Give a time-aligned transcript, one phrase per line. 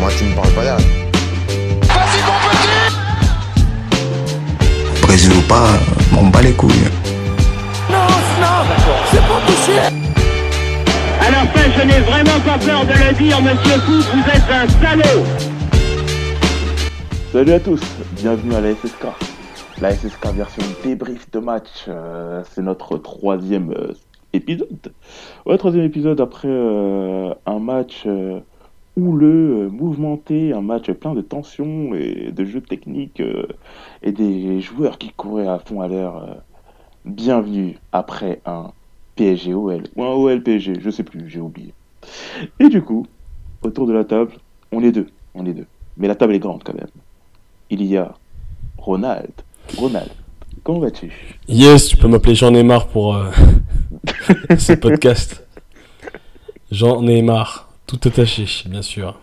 [0.00, 0.76] Moi, tu me parles pas là.
[1.82, 2.68] Vas-y mon petit
[5.02, 5.68] Brésil ou pas,
[6.12, 6.88] m'en bats les couilles.
[7.90, 7.98] Non,
[8.40, 8.64] non,
[9.10, 9.40] c'est pas
[11.26, 14.50] À la fin, je n'ai vraiment pas peur de le dire, monsieur Foot, vous êtes
[14.50, 15.24] un salaud
[17.32, 17.82] Salut à tous,
[18.12, 19.04] bienvenue à la SSK.
[19.82, 23.92] La SSK version débrief de match, euh, c'est notre troisième euh,
[24.32, 24.92] épisode.
[25.46, 28.40] Ouais, troisième épisode après euh, un match euh,
[29.00, 33.46] houleux, euh, mouvementé, un match plein de tensions et de jeux techniques euh,
[34.02, 36.34] et des joueurs qui couraient à fond à euh.
[37.04, 38.72] bienvenue après un
[39.16, 41.74] PSG OL ou un OL PSG, je sais plus, j'ai oublié.
[42.58, 43.06] Et du coup,
[43.62, 44.32] autour de la table,
[44.72, 45.66] on est deux, on est deux.
[45.96, 46.88] Mais la table est grande quand même.
[47.68, 48.14] Il y a
[48.78, 49.32] Ronald.
[49.76, 50.10] Ronald,
[50.64, 51.12] comment vas-tu?
[51.48, 53.30] Yes, tu peux m'appeler Jean Neymar pour euh,
[54.58, 55.46] ce podcast.
[56.70, 59.18] Jean Neymar, tout attaché, bien sûr.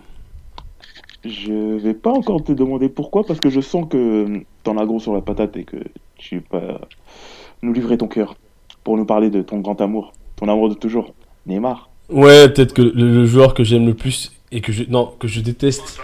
[1.23, 4.99] Je vais pas encore te demander pourquoi, parce que je sens que t'en as gros
[4.99, 5.77] sur la patate et que
[6.17, 6.81] tu vas
[7.61, 8.35] nous livrer ton cœur
[8.83, 11.13] pour nous parler de ton grand amour, ton amour de toujours,
[11.45, 11.89] Neymar.
[12.09, 15.41] Ouais, peut-être que le, joueur que j'aime le plus et que je non que je
[15.41, 15.99] déteste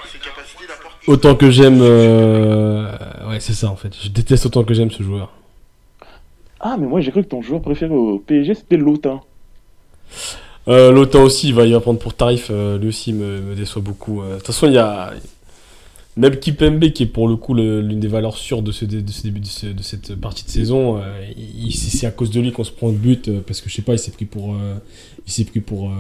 [1.08, 1.80] autant que j'aime.
[1.82, 2.92] euh,
[3.30, 3.96] Ouais, c'est ça en fait.
[4.02, 5.32] Je déteste autant que j'aime ce joueur.
[6.60, 9.22] Ah, mais moi j'ai cru que ton joueur préféré au PSG c'était Lotin.
[10.68, 12.48] Euh, L'OTAN aussi, il va, il va prendre pour tarif.
[12.52, 14.22] euh, lui aussi me, me déçoit beaucoup.
[14.22, 15.12] Euh, De toute façon, il y a
[16.16, 19.10] même Kipembe qui est pour le coup l'une des valeurs sûres de ce, dé- de
[19.12, 20.98] ce début de, ce- de cette partie de saison.
[20.98, 21.02] euh,
[21.36, 23.70] il- il- c'est à cause de lui qu'on se prend le but euh, parce que
[23.70, 24.76] je sais pas, il s'est pris pour, euh,
[25.26, 25.92] il s'est pris pour, euh,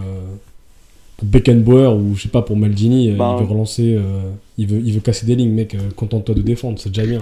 [1.17, 3.05] pour Beckenbauer ou je sais pas pour Maldini.
[3.07, 4.01] il veut relancer, euh,
[4.59, 5.73] il veut, il veut casser des lignes, mec.
[5.75, 7.19] euh, Contente-toi de défendre, c'est déjà bien.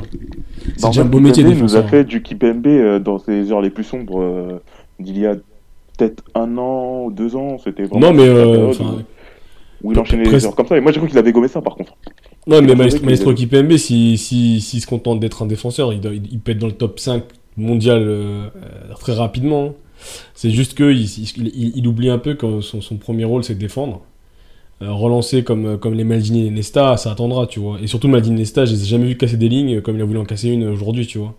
[0.75, 3.51] C'est Bah, déjà un beau métier Kipembe nous a fait du Kipembe euh, dans ses
[3.53, 4.59] heures les plus sombres euh,
[4.99, 5.35] d'il y a
[6.05, 7.57] peut-être un an ou deux ans.
[7.63, 8.73] C'était vraiment Non mais euh,
[9.83, 10.77] où, il enchaînait les heures comme ça.
[10.77, 11.93] Et moi j'ai cru qu'il avait gommé ça par contre.
[12.47, 16.13] Ouais, mais Maestro, Maestro Kipembe, s'il si, s'il se contente d'être un défenseur, il, doit-
[16.13, 17.23] il, il peut être dans le top 5
[17.57, 19.65] mondial euh, euh, très rapidement.
[19.65, 19.73] hein.
[20.33, 21.07] C'est juste qu'il il,
[21.37, 24.01] il- il oublie un peu que son, son premier rôle, c'est de défendre.
[24.81, 27.79] Euh, relancer comme, comme les Maldini et Nesta, ça attendra, tu vois.
[27.81, 30.01] Et surtout, Maldini et Nesta, je les ai jamais vu casser des lignes comme il
[30.01, 31.35] a voulu en casser une aujourd'hui, tu vois.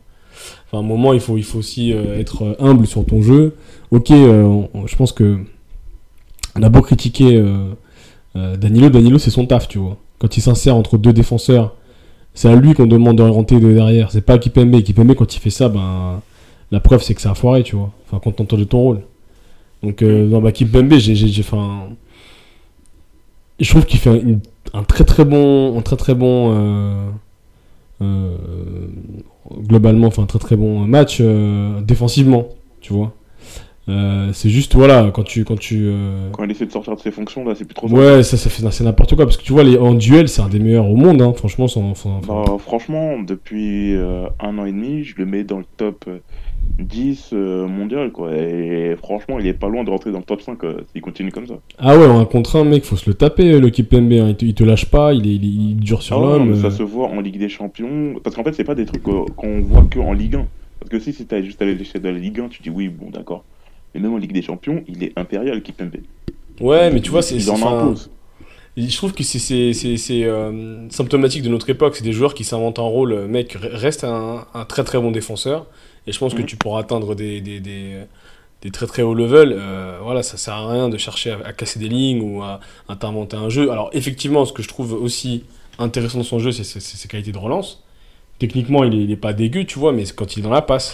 [0.67, 3.23] Enfin, à un moment, il faut, il faut aussi euh, être euh, humble sur ton
[3.23, 3.57] jeu.
[3.91, 5.39] Ok, euh, je pense que
[6.57, 7.43] on a beau critiquer
[8.35, 9.97] Danilo, Danilo, c'est son taf, tu vois.
[10.19, 11.75] Quand il s'insère entre deux défenseurs,
[12.35, 14.11] c'est à lui qu'on demande d'orienter de derrière.
[14.11, 14.83] C'est pas à Kipembe.
[14.83, 16.21] Kipembe, quand il fait ça, ben,
[16.71, 17.91] la preuve, c'est que ça a foiré, tu vois.
[18.07, 19.01] Enfin, contente de ton rôle.
[19.83, 21.89] Donc, non, bah, Kipembe, j'ai, j'ai, enfin,
[23.59, 24.23] je trouve qu'il fait
[24.75, 27.13] un très très bon, un très très bon,
[29.63, 32.49] globalement, enfin, un très très bon match euh, défensivement,
[32.81, 33.13] tu vois.
[33.89, 37.01] Euh, c'est juste, voilà, quand tu, quand tu, euh, Quand il essaie de sortir de
[37.01, 37.89] ses fonctions là, c'est plus trop.
[37.89, 40.41] Ouais, ça, ça fait c'est n'importe quoi parce que tu vois, les, en duel, c'est
[40.41, 41.67] un des meilleurs au monde, hein, franchement.
[41.67, 45.59] Sans, sans- enfin, Bah, franchement, depuis euh, un an et demi, je le mets dans
[45.59, 46.19] le top euh,
[46.79, 48.35] 10 euh, mondial, quoi.
[48.35, 51.31] Et franchement, il est pas loin de rentrer dans le top 5 euh, s'il continue
[51.31, 51.55] comme ça.
[51.79, 54.13] Ah ouais, un contre un, mec, faut se le taper, le Kipembe.
[54.13, 56.57] Hein, il, te, il te lâche pas, il est, il dure sur Ah ouais, l'homme.
[56.61, 56.71] ça euh.
[56.71, 58.15] se voit en Ligue des Champions.
[58.25, 60.47] Parce qu'en fait, c'est pas des trucs euh, qu'on voit que en Ligue 1.
[60.81, 63.11] Parce que si c'était juste à l'échelle de la Ligue 1, tu dis oui, bon,
[63.11, 63.45] d'accord.
[63.95, 65.97] Mais même en Ligue des Champions, il est impérial, Kipembe.
[66.61, 67.37] Ouais, mais tu vois, c'est.
[67.51, 67.95] En.
[68.75, 71.95] Je trouve que c'est- euh, symptomatique de notre époque.
[71.95, 73.27] C'est des joueurs qui s'inventent un rôle.
[73.29, 75.67] Mec, re- reste un, un très très bon défenseur.
[76.07, 76.47] Et je pense que Mhm.
[76.47, 77.95] tu pourras atteindre des, des, des,
[78.63, 79.55] des très très hauts levels.
[79.57, 82.61] Euh, voilà, ça sert à rien de chercher à, à casser des lignes ou à,
[82.89, 83.71] à t'inventer un jeu.
[83.71, 85.45] Alors, effectivement, ce que je trouve aussi
[85.79, 87.83] intéressant dans son jeu, c'est ses qualités de relance.
[88.39, 90.63] Techniquement, il est, il est pas dégueu, tu vois, mais quand il est dans la
[90.63, 90.93] passe.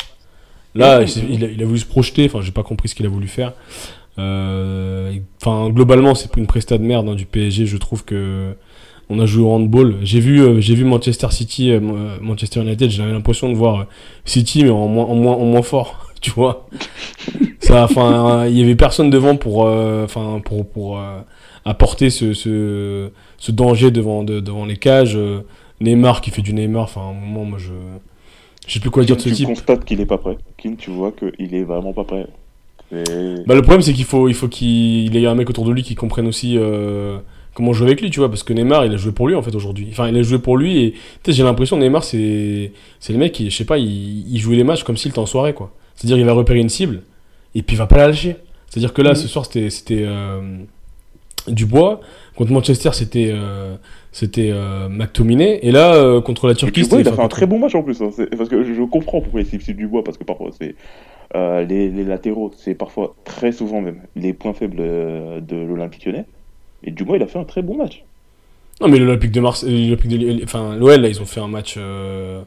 [0.75, 1.43] Là, Mhm.
[1.43, 2.27] a, il a voulu se projeter.
[2.27, 3.53] Enfin, j'ai pas compris ce qu'il a voulu faire.
[4.19, 7.67] Euh, Enfin, globalement, c'est une presta de merde hein, du PSG.
[7.67, 8.55] Je trouve que
[9.11, 9.97] on a joué au handball.
[10.03, 12.91] J'ai vu, euh, j'ai vu Manchester City, euh, Mo- Manchester United.
[12.91, 13.85] J'avais l'impression de voir euh,
[14.25, 16.05] City, mais en moins, en moins, en moins fort.
[16.21, 16.67] Tu vois.
[17.61, 21.21] Ça, enfin, il y avait personne devant pour, euh, enfin, pour, pour euh,
[21.65, 25.15] apporter ce, ce, ce danger devant, de- devant les cages.
[25.17, 25.43] Euh,
[25.81, 26.83] Neymar qui fait du Neymar.
[26.83, 27.69] Enfin, à un moment, moi, je,
[28.67, 29.47] je sais plus quoi dire de ce tu type.
[29.47, 30.37] constates qu'il est pas prêt.
[30.57, 32.27] Kin, tu vois qu'il est vraiment pas prêt.
[32.91, 35.83] Bah, le problème, c'est qu'il faut, il faut qu'il ait un mec autour de lui
[35.85, 37.19] qui comprenne aussi euh,
[37.59, 39.43] comment jouer avec lui, tu vois, parce que Neymar, il a joué pour lui, en
[39.43, 39.89] fait, aujourd'hui.
[39.91, 40.95] Enfin, il a joué pour lui, et
[41.27, 42.71] j'ai l'impression, Neymar, c'est
[43.01, 45.19] c'est le mec qui, je sais pas, il, il jouait les matchs comme s'il était
[45.19, 45.73] en soirée, quoi.
[45.97, 47.03] C'est-à-dire, il va repérer une cible,
[47.57, 48.37] et puis il va pas la lâcher.
[48.69, 49.17] C'est-à-dire que là, Mhm.
[49.17, 50.41] ce soir, c'était c'était, euh,
[51.49, 52.01] Dubois,
[52.37, 53.75] contre Manchester, c'était euh,
[54.13, 57.47] c'était euh, McTominay, et là, euh, contre la Turquie, Dubois, il a fait un très
[57.47, 58.01] bon match en plus.
[58.03, 58.11] hein.
[58.37, 60.75] Parce que je comprends pourquoi il cible Dubois, parce que parfois c'est
[61.35, 66.25] les, les latéraux, c'est parfois très souvent même les points faibles de l'Olympique lyonnais.
[66.85, 68.05] Et Dubois, il a fait un très bon match.
[68.81, 71.75] Non, mais l'Olympique de Marseille, l'Olympique de- enfin, l'OL, là, ils ont fait un match.
[71.79, 72.41] euh,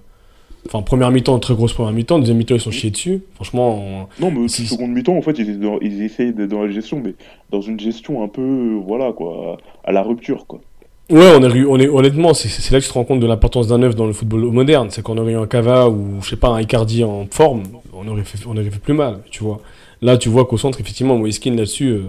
[0.68, 2.20] Enfin, première mi-temps, très grosse première mi-temps.
[2.20, 3.24] Deuxième mi-temps, ils sont chiés dessus.
[3.34, 3.80] Franchement,
[4.20, 6.50] on- Non, mais Si- aussi, seconde mi-temps, en fait, ils, étaient dans- ils essayaient d'être
[6.52, 7.16] dans la gestion, mais
[7.50, 10.62] dans une gestion un peu, voilà, quoi, à la rupture, quoi.
[11.10, 13.68] Ouais, on, eu- on est, honnêtement, c'est là que tu te rends compte de l'importance
[13.70, 14.90] d'un œuf dans le football moderne.
[14.92, 18.08] C'est qu'on aurait eu un Cava ou, je sais pas, un Icardi en forme, on
[18.08, 19.62] aurait fait, on aurait fait plus mal, tu vois.
[20.04, 22.02] Là, tu vois qu'au centre, effectivement, Moiskin là-dessus, euh,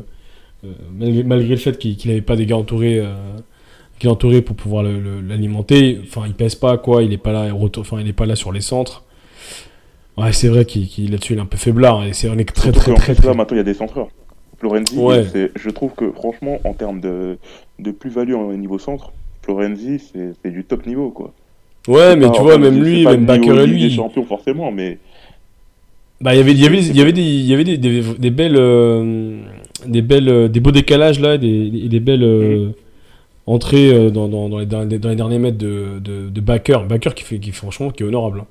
[0.92, 3.14] malgré, malgré le fait qu'il n'avait pas des gars entourés, euh,
[4.04, 7.86] entouré pour pouvoir l'alimenter, enfin, il pèse pas, quoi, il est pas là, il retourne-
[7.86, 9.04] enfin, il est pas là sur les centres.
[10.16, 12.72] Ouais, c'est vrai qu'il là-dessus, il est un peu faiblard, et c'est, on est très,
[12.72, 14.08] Surtout très, très, très, Là, maintenant, il y a des centreurs.
[14.58, 15.24] Florenzi, Ouais.
[15.54, 17.38] je trouve que, franchement, en termes de,
[17.78, 19.12] de plus-value au niveau centre,
[19.42, 20.00] Florenzi,
[20.42, 21.32] c'est du top niveau, quoi.
[21.88, 23.90] Ouais, mais tu vois, même lui, même Bakker et lui.
[23.90, 24.98] champions, forcément, mais
[26.20, 27.78] Bah, il y avait, il y avait, il y avait des, il y avait des,
[27.78, 29.40] des, des belles, euh,
[29.86, 32.70] des belles, euh, des beaux décalages là, des, des, des belles euh,
[33.46, 36.78] entrées euh, dans, dans, dans, les, dans, derniers mètres de, de, de Bakker.
[36.88, 38.40] Bakker qui fait, qui franchement, qui est honorable.
[38.40, 38.46] Hein.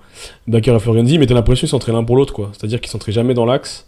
[0.48, 2.52] Bakker et Florenzi, mais t'as l'impression qu'ils s'entraient l'un pour l'autre, quoi.
[2.54, 3.88] C'est-à-dire qu'ils s'entraient jamais dans l'axe,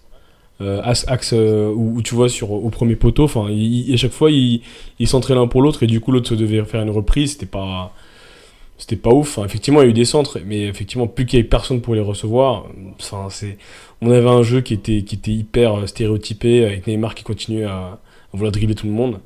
[0.61, 3.23] euh, axe, axe euh, où, où tu vois sur au premier poteau.
[3.23, 4.61] Enfin, à chaque fois, ils,
[4.99, 7.33] ils s'entraient l'un pour l'autre et du coup l'autre se devait faire une reprise.
[7.33, 7.93] C'était pas
[8.83, 9.37] c'était pas ouf.
[9.37, 11.79] Enfin, effectivement, il y a eu des centres, mais effectivement, plus qu'il y ait personne
[11.79, 12.65] pour les recevoir,
[12.99, 13.57] enfin, c'est,
[14.01, 17.63] on avait un jeu qui était, qui était hyper euh, stéréotypé, avec Neymar qui continuait
[17.63, 17.99] à, à
[18.33, 19.21] vouloir dribbler tout le monde.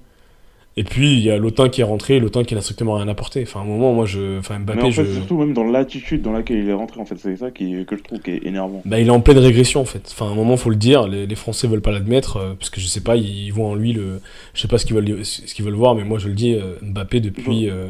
[0.79, 3.41] Et puis, il y a Lotin qui est rentré, Lotin qui n'a strictement rien apporté.
[3.41, 5.63] Enfin, à un moment, moi, je, enfin, mais Mbappé, en fait, je, surtout même dans
[5.63, 8.29] l'attitude dans laquelle il est rentré, en fait, c'est ça qui, que je trouve qui
[8.29, 8.83] est énervant.
[8.85, 10.07] bah, il est en pleine régression, en fait.
[10.11, 12.69] Enfin, à un moment, faut le dire, les, les Français veulent pas l'admettre, euh, parce
[12.69, 14.21] que je sais pas, ils, ils voient en lui le,
[14.53, 16.53] je sais pas ce qu'ils veulent, ce qu'ils veulent voir, mais moi, je le dis,
[16.53, 17.87] euh, Mbappé, depuis, euh,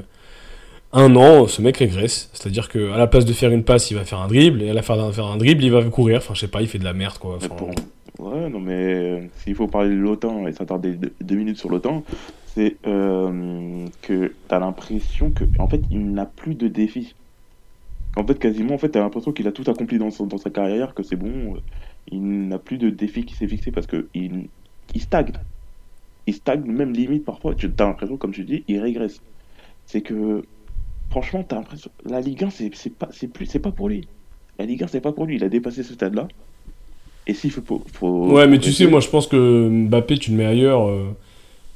[0.93, 2.29] un an, ce mec régresse.
[2.33, 4.69] C'est-à-dire que à la place de faire une passe, il va faire un dribble, et
[4.69, 6.17] à la fin de faire un dribble, il va courir.
[6.17, 7.37] Enfin, je sais pas, il fait de la merde, quoi.
[8.19, 12.03] Ouais, non, mais euh, s'il faut parler de l'OTAN et s'attarder deux, minutes sur l'OTAN,
[12.47, 17.13] c'est euh, que t'as l'impression que, en fait, il n'a plus de défis.
[18.15, 21.03] En fait, quasiment, en fait, t'as l'impression qu'il a tout accompli dans, sa carrière, que
[21.03, 21.59] c'est bon, euh,
[22.11, 24.47] il n'a plus de défis qui s'est fixé parce que il,
[24.95, 25.33] il stagne.
[26.25, 29.21] Il stagne, même limite, parfois, tu as l'impression, comme tu dis, il régresse.
[29.85, 30.43] C'est que,
[31.09, 34.07] franchement, t'as l'impression, la Ligue 1, c'est pas, c'est plus, pas pour lui.
[34.59, 36.27] La Ligue 1, c'est pas pour lui, il a dépassé ce stade-là.
[37.27, 40.31] Et s'il faut, faut, faut- ouais, mais tu sais, moi, je pense que Mbappé, tu
[40.31, 41.05] le mets ailleurs, euh,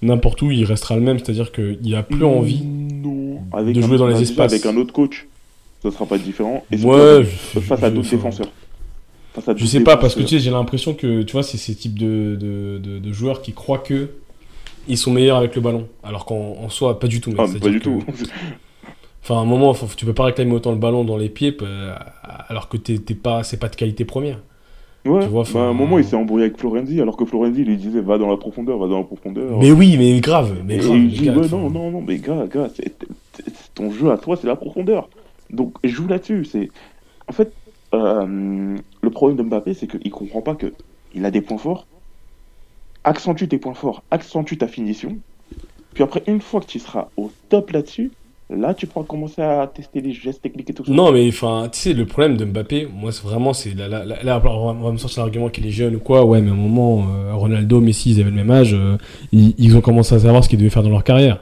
[0.02, 1.20] n'importe où, il restera le même.
[1.20, 2.64] C'est-à-dire qu'il a plus envie.
[2.64, 3.42] non.
[3.54, 4.54] Avec de un- jouer dans les espaces.
[4.54, 5.28] Avec un autre coach,
[5.84, 6.64] ça sera pas différent.
[6.72, 7.24] Et Ouais,
[7.54, 8.52] je- face à je- d'autres enfin, défenseurs.
[9.34, 11.44] Face à Je d'autres sais pas, parce que tu sais, j'ai l'impression que, tu vois,
[11.44, 14.10] c'est ces types de, de, de, de joueurs qui croient que
[14.88, 15.88] ils sont meilleurs avec le ballon.
[16.04, 17.32] Alors qu'en en soi, pas du tout.
[17.32, 17.40] mec.
[17.42, 18.04] Ah, pas du que- tout.
[19.24, 21.56] Enfin, à un moment, faut- tu peux pas réclamer autant le ballon dans les pieds
[21.62, 21.94] euh,
[22.48, 24.40] alors que t'es pas, c'est pas de qualité première.
[25.06, 27.26] Ouais, Tu vois, bah, enfin- à un moment, il s'est embrouillé avec Florenzi, alors que
[27.26, 29.60] Florenzi lui disait va dans la profondeur, va dans la profondeur.
[29.60, 30.96] Mais oui, mais grave, mais grave.
[30.98, 32.68] il les dit gars, ouais, enfin, non, non, non, mais gars, gars,
[33.74, 35.10] ton jeu à toi, c'est la profondeur.
[35.50, 36.46] Donc, joue là-dessus.
[36.46, 36.70] C'est
[37.28, 37.52] En fait,
[37.94, 40.74] euh, le problème de Mbappé, c'est qu'il comprend pas que
[41.16, 41.86] il a des points forts.
[43.04, 45.18] Accentue tes points forts, accentue ta finition.
[45.94, 48.12] Puis après, une fois que tu seras au top là-dessus,
[48.56, 50.92] là, tu pourras commencer à tester les gestes techniques et tout ça.
[50.92, 54.04] Non, mais enfin, tu sais, le problème de Mbappé, moi, c'est vraiment, c'est là, là,
[54.06, 56.26] là, on va- me sortir l'argument qu'il est jeune ou quoi.
[56.26, 58.98] Ouais, mais à un moment, euh, Ronaldo, Messi, ils avaient le même âge, euh,
[59.32, 61.42] ils, ils ont commencé à savoir ce qu'ils devaient faire dans leur carrière.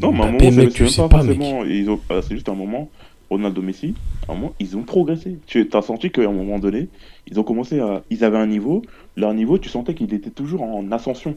[0.00, 1.62] Non, mais à un moment, mec, c'est tu sais pas, pas, forcément.
[2.10, 2.88] Ah, c'est juste un moment,
[3.28, 3.94] Ronaldo Messi,
[4.28, 5.38] à un moment, ils ont progressé.
[5.46, 6.88] Tu as senti qu'à un moment donné,
[7.30, 8.02] ils ont commencé à.
[8.10, 8.82] Ils avaient un niveau,
[9.16, 11.36] leur niveau, tu sentais qu'il était toujours en ascension.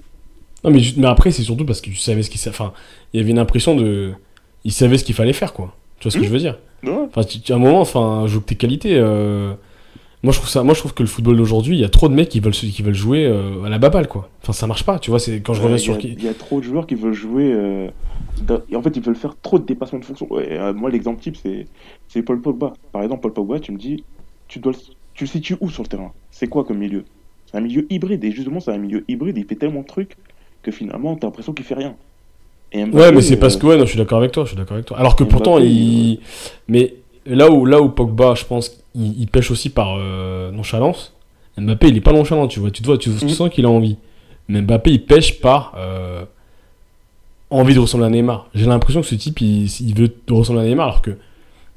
[0.63, 2.73] Non, mais, mais après, c'est surtout parce que tu savais ce qu'il sa- Enfin,
[3.13, 4.13] il y avait une impression de.
[4.65, 5.75] Ils savaient ce qu'il fallait faire, quoi.
[5.99, 6.27] Tu vois ce que Mhm.
[6.27, 6.59] je veux dire?
[6.83, 6.91] Ouais.
[7.07, 8.95] Enfin, tu- à un moment, enfin, joue que tes qualités.
[8.97, 9.53] euh,
[10.25, 10.63] Moi, je trouve ça.
[10.63, 12.53] Moi, je trouve que le football d'aujourd'hui, il y a trop de mecs qui veulent,
[12.53, 14.29] qui veulent jouer euh, à la baballe, quoi.
[14.41, 14.97] Enfin, ça marche pas.
[14.97, 15.99] Tu vois, c'est quand je Ouais, reviens il sur.
[15.99, 17.51] Il y a trop de joueurs qui veulent jouer.
[17.53, 17.89] euh,
[18.41, 20.31] dans- et en fait, ils veulent faire trop de dépassements de fonction.
[20.31, 21.65] Ouais, moi, l'exemple type, c'est
[22.07, 22.71] c'est Paul Pogba.
[22.93, 24.05] Par exemple, Paul Pogba, tu me dis,
[24.47, 24.77] tu, dois le...
[25.13, 26.13] tu le situes où sur le terrain?
[26.31, 27.03] C'est quoi comme milieu?
[27.51, 28.23] C'est un milieu hybride.
[28.23, 29.37] Et justement, c'est un milieu hybride.
[29.37, 30.15] Il fait tellement de trucs
[30.61, 31.97] que finalement, t'as l'impression qu'il fait rien.
[32.73, 34.43] Et Mbappé, Ouais, mais c'est euh, parce que ouais, non, je suis d'accord avec toi,
[34.43, 34.97] je suis d'accord avec toi.
[34.97, 35.65] Alors que Mbappé, pourtant, il-
[36.13, 36.19] il.
[36.67, 41.13] Mais là où, là où Pogba, je pense, il, il pêche aussi par euh, nonchalance.
[41.57, 42.71] Mbappé, il est pas nonchalant, tu vois.
[42.71, 43.29] Tu te vois, tu, tu Mhm.
[43.29, 43.97] sens qu'il a envie.
[44.47, 46.25] Mais Mbappé, il pêche par euh,
[47.49, 48.47] envie de ressembler à Neymar.
[48.55, 51.11] J'ai l'impression que ce type, il, il veut ressembler à Neymar, alors que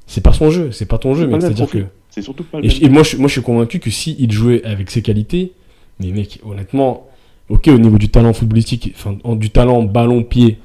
[0.07, 1.85] c'est pas son jeu, c'est pas ton jeu, même C'est-à-dire que.
[2.09, 4.63] C'est surtout pas le Et, moi, je, moi, je suis convaincu que si il jouait
[4.63, 5.51] avec ses qualités,
[5.99, 7.05] mais mec, honnêtement,
[7.49, 10.57] ok, au niveau du talent footballistique, enfin, en- du talent ballon-pied,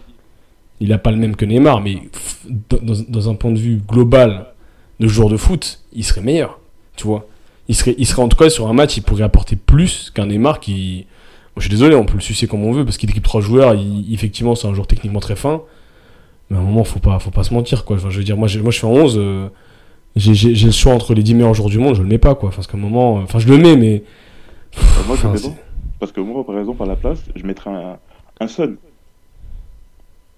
[0.83, 1.99] il a pas le même que Neymar, mais
[3.09, 4.47] dans, un point de vue global
[5.01, 6.59] de joueur de foot, il serait meilleur,
[6.97, 7.27] tu vois.
[7.69, 10.27] Il serait, il serait en tout cas sur un match, il pourrait apporter plus qu'un
[10.27, 11.07] Neymar qui.
[11.57, 13.75] Je suis désolé, on peut le sucer comme on veut parce qu'il équipe trois joueurs,
[13.75, 15.63] il- effectivement, c'est un joueur techniquement très fin.
[16.51, 17.97] Mais à un moment, faut pas, faut pas se mentir, quoi.
[17.97, 19.49] Enfin, je veux dire, moi, moi je suis en 11, euh,
[20.17, 22.49] j'ai le choix entre les 10 meilleurs joueurs du monde, je le mets pas, quoi.
[22.49, 24.03] Enfin, parce qu'à un moment, euh, enfin, je le mets, mais.
[24.77, 25.61] Euh, moi, je Enfin, le c'est- mets pas.
[26.01, 27.97] Parce que moi, par exemple, à la place, je mettrais un,
[28.41, 28.75] un Son.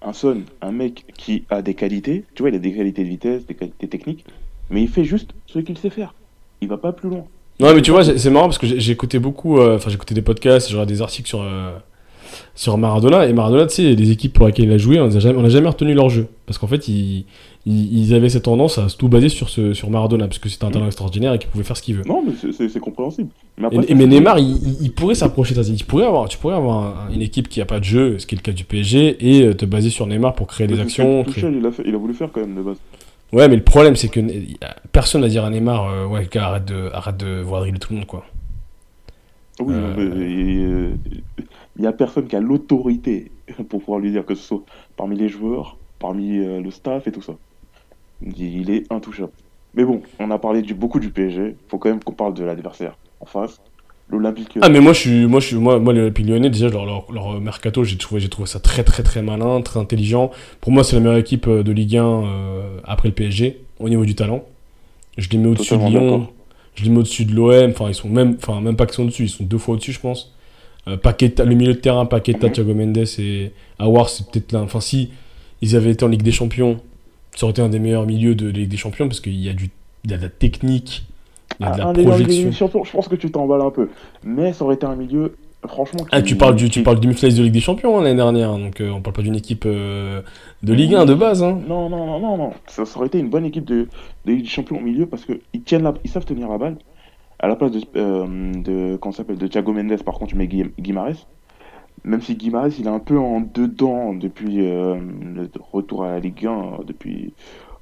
[0.06, 3.08] Un Son, un mec qui a des qualités, tu vois, il a des qualités de
[3.08, 4.24] vitesse, des qualités techniques,
[4.68, 6.14] mais il fait juste ce qu'il sait faire.
[6.60, 7.24] Il va pas plus loin.
[7.60, 10.22] Non, mais tu vois, c'est marrant parce que écouté beaucoup, euh, enfin, j'ai écouté des
[10.22, 13.26] podcasts, regardé des articles sur, euh, Maradona.
[13.26, 15.68] Et Maradona, tu sais, les équipes pour lesquelles il a joué, on n'a jamais, jamais
[15.68, 16.26] retenu leur jeu.
[16.46, 17.26] Parce qu'en fait, ils,
[17.66, 20.48] ils, ils avaient cette tendance à se tout baser sur, ce, sur Maradona, parce que
[20.48, 22.02] c'était un talent extraordinaire et qu'il pouvait faire ce qu'il veut.
[22.06, 23.30] Non, mais c'est- compréhensible.
[23.56, 25.54] Mais Et, après, et- mais Neymar, il, pourrait s'approcher.
[25.54, 28.26] Il pourrait avoir, tu pourrais avoir un- une équipe qui a pas de jeu, ce
[28.26, 30.78] qui est le cas du PSG, et euh, te baser sur Neymar pour créer des
[30.80, 31.24] actions.
[31.24, 32.76] créer- il, a fait- il a voulu faire quand même de base.
[33.32, 36.44] Ouais, mais le problème, c'est que a- personne n'a dire à Neymar, euh, ouais, gars,
[36.48, 38.24] arrête de, arrête de voir dribbler tout le monde, quoi.
[39.60, 40.90] Oui, Euh, euh,
[41.76, 43.30] il n'y a personne qui a l'autorité
[43.68, 44.62] pour pouvoir lui dire que ce soit
[44.96, 47.34] parmi les joueurs, parmi euh, le staff et tout ça.
[48.22, 49.32] Il est intouchable.
[49.74, 51.56] Mais bon, on a parlé du, beaucoup du PSG.
[51.68, 53.60] faut quand même qu'on parle de l'adversaire en face.
[54.10, 54.58] L'Olympique.
[54.60, 57.10] Ah mais moi je suis moi je suis moi, moi le Lyonnais déjà leur, leur,
[57.10, 60.30] leur mercato j'ai trouvé j'ai trouvé ça très très très malin très intelligent
[60.60, 63.88] pour moi c'est la meilleure équipe euh, de Ligue 1 euh, après le PSG au
[63.88, 64.44] niveau du talent
[65.16, 66.28] je les mets au-dessus de Lyon
[66.74, 69.04] je les mets au-dessus de l'OM enfin ils sont même enfin même pas qu'ils sont
[69.04, 70.34] au-dessus ils sont deux fois au-dessus je pense
[70.86, 72.52] euh, Paqueta, le milieu de terrain Paqueta Mhm.
[72.52, 75.12] Thiago Mendes et Awar c'est peut-être là enfin si
[75.62, 76.78] ils avaient été en Ligue des Champions
[77.34, 79.52] ça aurait été un des meilleurs milieux de Ligue des Champions parce qu'il y a
[79.52, 79.70] du
[80.04, 81.04] il y a de la technique
[81.60, 83.14] il y a de Ah, la un des meilleurs projection des Champions, je pense que
[83.16, 83.88] tu t'emballes un peu.
[84.24, 85.36] Mais ça aurait été un milieu,
[85.66, 86.04] franchement.
[86.10, 88.80] Ah, tu parles du, tu parles demi-finaliste de Ligue des Champions hein, l'année dernière, donc
[88.80, 90.20] euh, on parle pas d'une équipe euh,
[90.62, 91.42] de Ligue 1 de base.
[91.42, 91.60] Hein.
[91.68, 92.52] Non, non, non, non, non.
[92.66, 93.88] Ça, ça aurait été une bonne équipe de,
[94.24, 96.76] de Ligue des Champions au milieu parce qu'ils tiennent la, ils savent tenir la balle.
[97.38, 100.36] À la place de, euh, de comment ça s'appelle, de Thiago Mendes, par contre, tu
[100.36, 101.26] mets Guim- Guimarães.
[102.04, 104.96] Même si Guimarães, il est un peu en dedans depuis euh,
[105.34, 107.32] le retour à la Ligue 1 depuis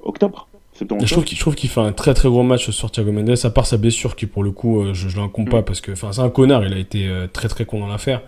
[0.01, 0.49] octobre.
[0.81, 3.35] Je trouve qu'il je trouve qu'il fait un très très gros match sur Thiago Mendes,
[3.45, 5.65] à part sa blessure qui pour le coup euh, je, je l'incombe pas Mm.
[5.65, 8.23] parce que c'est un connard, il a été euh, très très con dans l'affaire.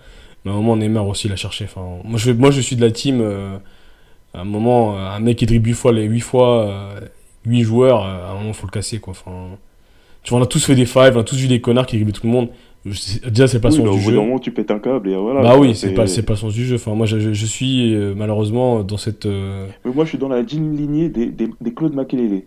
[0.45, 1.65] Mais à un moment Neymar aussi l'a cherché.
[1.65, 3.21] Enfin, moi je moi je suis de la team.
[3.21, 3.57] euh,
[4.35, 7.01] à un moment euh, un mec qui dribble 8 fois les 8 fois euh,
[7.47, 9.13] 8 joueurs, euh, à un moment faut le casser quoi.
[9.13, 9.57] Enfin,
[10.23, 11.97] tu vois on a tous fait des fives, on a tous vu des connards qui
[11.97, 12.49] dribblent tout le monde.
[12.85, 14.17] Déjà c'est pas Oui, le bah, sens au bout jeu.
[14.17, 15.41] d'un moment, tu pètes un câble et voilà.
[15.43, 16.75] Bah oui, c'est pas, c'est pas le sens du jeu.
[16.77, 19.25] Enfin, moi, je, je- suis euh, malheureusement dans cette.
[19.27, 22.43] euh, Mais moi, je suis dans la digne lignée des, des, des Claude Makelele.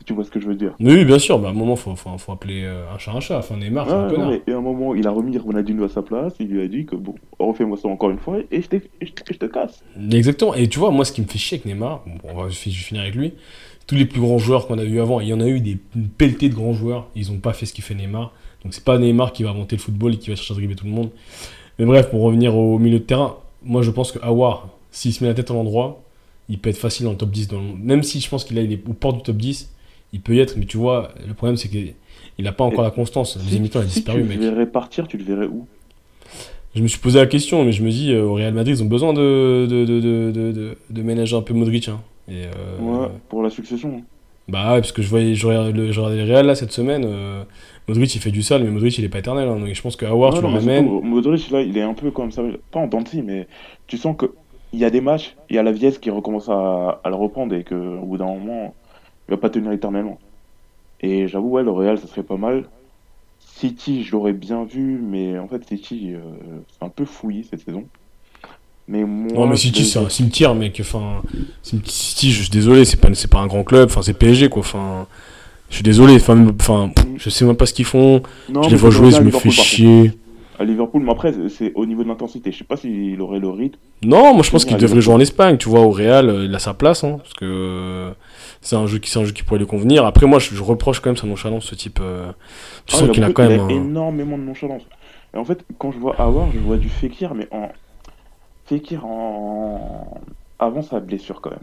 [0.00, 0.74] Si tu vois ce que je veux dire.
[0.80, 1.38] Mais oui, bien sûr.
[1.38, 3.38] Bah, à un moment, faut, faut, faut appeler euh, un chat un chat.
[3.38, 4.30] Enfin, Neymar, c'est un non, connard.
[4.30, 6.34] mais- et à un moment, il a remis Ronaldinho à sa place.
[6.40, 9.06] Il lui a dit que bon, refais-moi ça encore une fois et je, et je,
[9.06, 9.82] et je te casse.
[10.12, 10.54] Exactement.
[10.54, 12.54] Et tu vois, moi, ce qui me fait chier avec Neymar, bon, on va je
[12.64, 13.32] vais finir avec lui.
[13.86, 15.78] Tous les plus grands joueurs qu'on a eu avant, il y en a eu des
[15.96, 17.08] une pelletée de grands joueurs.
[17.16, 18.34] Ils ont pas fait ce qu'il fait Neymar.
[18.64, 20.76] Donc, c'est pas Neymar qui va inventer le football et qui va chercher à dribbler
[20.76, 21.10] tout le monde.
[21.78, 25.22] Mais bref, pour revenir au milieu de terrain, moi, je pense que Awar, s'il se
[25.22, 26.02] met la tête à l'endroit,
[26.48, 27.48] il peut être facile dans le top 10.
[27.48, 29.70] Dans le- Même si je pense qu'il est aux portes du top 10,
[30.12, 30.56] il peut y être.
[30.56, 31.94] Mais tu vois, le problème, c'est qu'il
[32.40, 33.36] n'a pas encore Et la constance.
[33.36, 34.38] Deuxième Si, mi-temps, il a si disparu, tu mec.
[34.38, 35.66] le verrais partir, tu le verrais où?
[36.74, 38.82] Je me suis posé la question, mais je me dis, euh, au Real Madrid, ils
[38.82, 41.88] ont besoin de, de, de, de, de, de- de ménager un peu Modric.
[41.88, 42.00] Hein.
[42.28, 44.02] Et, euh, Ouais, pour la succession.
[44.48, 46.72] Bah ouais, parce que je voyais, je regardais le, je regardais le Real là cette
[46.72, 47.04] semaine.
[47.04, 47.44] euh,
[47.86, 49.48] Modric il fait du sale, mais Modric il est pas éternel.
[49.48, 50.60] Hein, donc je pense que Howard, Ouais, tu le non, mais ramènes.
[50.60, 53.48] surtout, Modric, là, il est un peu comme ça, pas en dents de scie, mais
[53.86, 54.38] tu sens que
[54.72, 57.14] il y a des matchs, il y a la vieille qui recommence à, à le
[57.16, 58.76] reprendre et qu'au bout d'un moment,
[59.28, 60.18] il va pas tenir éternellement.
[61.00, 62.70] Et j'avoue, ouais, le Real, ça serait pas mal.
[63.40, 67.62] City, je l'aurais bien vu, mais en fait, City, euh, c'est un peu fouillé cette
[67.62, 67.90] saison.
[68.88, 70.78] Mais moi, Non, mais City c'est un cimetière, mec.
[70.80, 71.22] Enfin,
[71.62, 73.88] City, je suis désolé, c'est pas, pas un grand club.
[73.90, 74.60] Enfin, c'est PSG quoi.
[74.60, 75.06] Enfin,
[75.68, 76.16] je suis désolé.
[76.16, 78.22] Enfin, enfin, je sais même pas ce qu'ils font.
[78.48, 80.12] Non, je les vois jouer, je me fais chier.
[80.60, 82.50] À Liverpool, mais après, c'est- au niveau de l'intensité.
[82.50, 83.78] Je sais pas s'il aurait le rythme.
[84.02, 86.54] Non, moi je pense qu'il devrait jouer en Espagne, tu vois, au Real, euh, il
[86.54, 88.10] a sa place, hein, parce que
[88.60, 90.04] c'est un jeu qui c'est un jeu qui pourrait lui convenir.
[90.04, 92.00] Après moi je, je reproche quand même sa nonchalance, ce type.
[92.02, 92.32] euh,
[92.86, 93.60] tu Ah, sens il qu'il a quand il même.
[93.60, 94.82] un- énormément de nonchalance.
[95.32, 97.68] Et en fait, quand je vois Awar, je vois du Fekir, mais en.
[98.68, 100.20] Fekir en.
[100.58, 101.60] Avant sa blessure, quand même.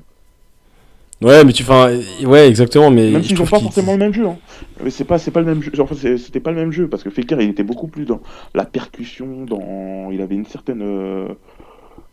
[1.21, 4.13] Ouais, mais tu enfin, euh, ouais, exactement, mais Même s'ils n'ont pas forcément le même
[4.13, 4.27] jeu.
[4.27, 4.37] Hein.
[4.83, 5.71] Mais c'est pas, c'est pas le même jeu.
[5.79, 8.05] En fait, c'est- c'était pas le même jeu parce que Fekir, il était beaucoup plus
[8.05, 8.19] dans
[8.53, 10.09] la percussion, dans.
[10.11, 10.81] Il avait une certaine.
[10.81, 11.27] euh,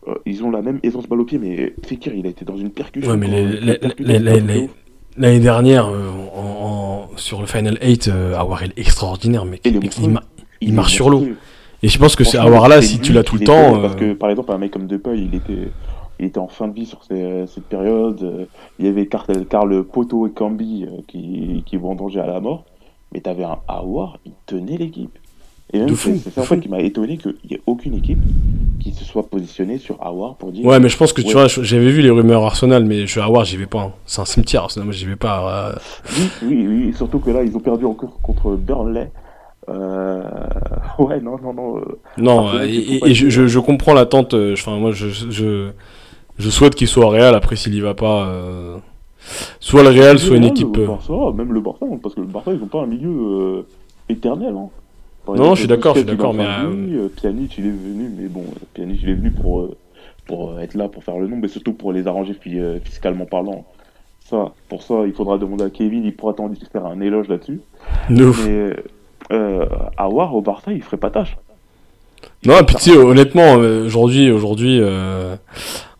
[0.08, 2.56] euh, ils ont la même aisance balle au pied, mais Fekir, il a été dans
[2.56, 3.10] une percussion.
[3.10, 4.68] Ouais, mais les- les- les-.
[5.18, 10.14] L'année dernière, euh, en, en- sur le Final 8, euh, Awar est extraordinaire, monstrueux.
[10.60, 11.26] il, marche sur l'eau.
[11.82, 13.80] Et je pense que c'est Awar là, si tu l'as tout le temps.
[13.80, 15.68] Parce euh, que, par exemple, un mec comme Depay, il était,
[16.20, 18.22] il était en fin de vie sur ces- cette période.
[18.22, 18.44] euh,
[18.78, 22.26] Il y avait Carl, Carl Poto et Cambi euh, qui, qui vont en danger à
[22.26, 22.64] la mort.
[23.12, 25.18] Mais t'avais un Awar, il tenait l'équipe.
[25.74, 28.18] Et même, c'est ça en fait qui m'a étonné qu'il n'y ait aucune équipe
[28.78, 30.66] qui se soit positionnée sur Awar pour dire.
[30.66, 33.44] Ouais, mais je pense que tu vois, j'avais vu les rumeurs Arsenal, mais je avoir,
[33.44, 33.80] j'y vais pas.
[33.80, 33.92] hein.
[34.06, 35.70] C'est un cimetière, Arsenal, moi j'y vais pas.
[35.70, 35.78] euh.
[36.18, 39.10] Oui, oui, oui, surtout que là, ils ont perdu encore contre Burnley.
[39.68, 40.22] Euh...
[40.98, 41.78] Ouais, non, non, non.
[41.78, 44.34] euh, Non, et, je, je, je comprends l'attente.
[44.34, 45.70] euh, Enfin, moi, je, je,
[46.38, 47.34] je souhaite qu'il soit au Real.
[47.34, 48.76] Après, s'il y va pas, euh,
[49.60, 50.78] soit le Real, soit une équipe.
[50.78, 53.62] Barça, même le Barça, parce que le Barça, ils n'ont pas un milieu euh,
[54.08, 54.54] éternel.
[54.56, 54.68] Hein.
[55.24, 56.44] Par Non, exemple, je suis d'accord, je suis d'accord, mais,
[57.16, 59.68] Pjanic, il est venu, mais bon, Pjanic, il est venu pour,
[60.26, 63.64] pour être là, pour faire le nom, mais surtout pour les arranger puis, fiscalement parlant.
[64.24, 67.60] Ça, pour ça, il faudra demander à Kevin, il pourra t'en faire un éloge là-dessus.
[68.10, 68.74] Mais
[69.32, 71.36] euh, Awar au Barça, il ferait pas tâche.
[72.46, 75.36] Non, et puis tu sais, honnêtement, euh, aujourd'hui, aujourd'hui, euh,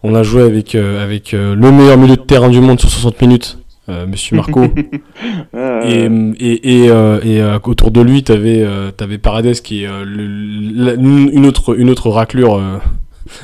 [0.03, 2.89] on a joué avec, euh, avec euh, le meilleur milieu de terrain du monde sur
[2.91, 3.59] 60 minutes,
[4.09, 4.63] Monsieur Marco.
[5.85, 6.09] Et,
[6.41, 8.65] et, et, et autour de lui, t'avais
[8.97, 12.59] t'avais Paredes qui est le- la- une autre une autre raclure.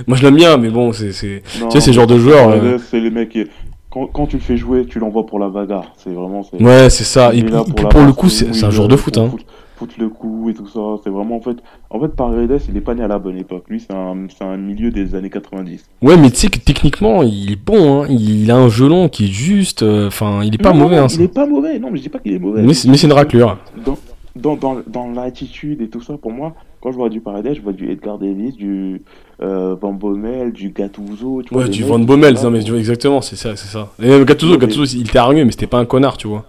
[0.06, 2.54] Moi, je l'aime bien, mais bon, c'est tu sais, c'est le genre de joueur.
[2.90, 3.44] C'est les mecs qui...
[3.90, 5.92] Quand, quand tu le fais jouer, tu l'envoies pour la bagarre.
[5.96, 6.42] C'est vraiment...
[6.60, 7.32] Ouais, c'est ça.
[7.34, 7.52] Et puis,
[7.90, 9.16] pour le coup, c'est un joueur de foot.
[9.18, 9.28] Hein.
[9.30, 9.44] Foutre,
[9.78, 10.80] foutre le coup et tout ça.
[11.04, 11.56] C'est vraiment en fait.
[11.90, 13.64] En fait, Paredes, il est pas né à la bonne époque.
[13.68, 15.84] Lui, c'est un, un milieu des années 90.
[16.02, 18.02] Ouais, mais tu sais que techniquement, il est bon.
[18.02, 18.06] Hein.
[18.10, 19.82] Il a un gelon qui est juste.
[19.82, 20.96] euh, Enfin, il est pas Non, mauvais.
[20.96, 21.78] non, Hein, il est pas mauvais.
[21.78, 22.62] Non, mais je dis pas qu'il est mauvais.
[22.62, 23.56] mais c'est une raclure.
[23.84, 23.96] Dans,
[24.36, 27.60] dans, dans, dans l'attitude et tout ça, pour moi, quand je vois du Paredes, je
[27.60, 29.02] vois du Edgar Davis, du
[29.42, 31.42] euh, Van Bommel, du Gattuso.
[31.42, 33.66] Tu vois, Ouais, du Van Bommel, non mais pour- tu vois, exactement, c'est ça, c'est
[33.68, 33.90] ça.
[34.02, 36.44] Et même Gattuso, mais- il était hargneux, mais c'était pas un connard, tu vois.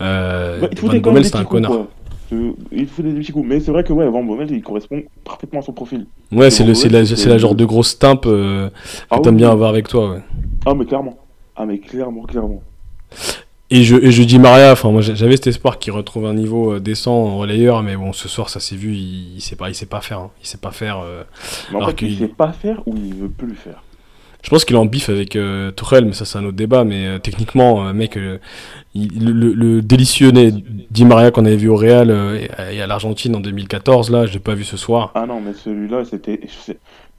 [0.00, 1.70] Euh, Bah, Van Bommel, c'était un connard.
[1.70, 1.88] quoi.
[2.72, 3.46] Il faut des petits coups.
[3.48, 6.06] Mais c'est vrai que ouais, Van Bommel, il correspond parfaitement à son profil.
[6.32, 8.74] Ouais, c'est la, la genre de grosse timpe euh, que
[9.10, 9.52] Ah t'aimes oui, bien oui.
[9.52, 10.20] avoir avec toi, ouais.
[10.66, 11.18] Ah, mais clairement.
[11.56, 12.62] Ah, mais clairement, clairement.
[13.70, 16.74] Et je, et je dis Maria, enfin moi j'avais cet espoir qu'il retrouve un niveau
[16.74, 19.70] euh, décent en relayeur, mais bon ce soir ça s'est vu, il, il sait pas,
[19.70, 20.30] il sait pas faire, hein.
[20.42, 20.98] il sait pas faire.
[20.98, 21.24] euh.
[21.70, 23.82] Mais en Alors fait, il sait pas faire ou il veut plus le faire.
[24.44, 26.84] Je pense qu'il est en bif avec euh, Tuchel, mais ça c'est un autre débat.
[26.84, 28.38] Mais euh, techniquement, euh, mec, euh,
[28.94, 32.10] il- le, le- délicieux Di Maria qu'on avait vu au Real
[32.70, 35.10] et à- l'Argentine en 2014, là, je l'ai pas vu ce soir.
[35.14, 36.40] Ah non, mais celui-là, c'était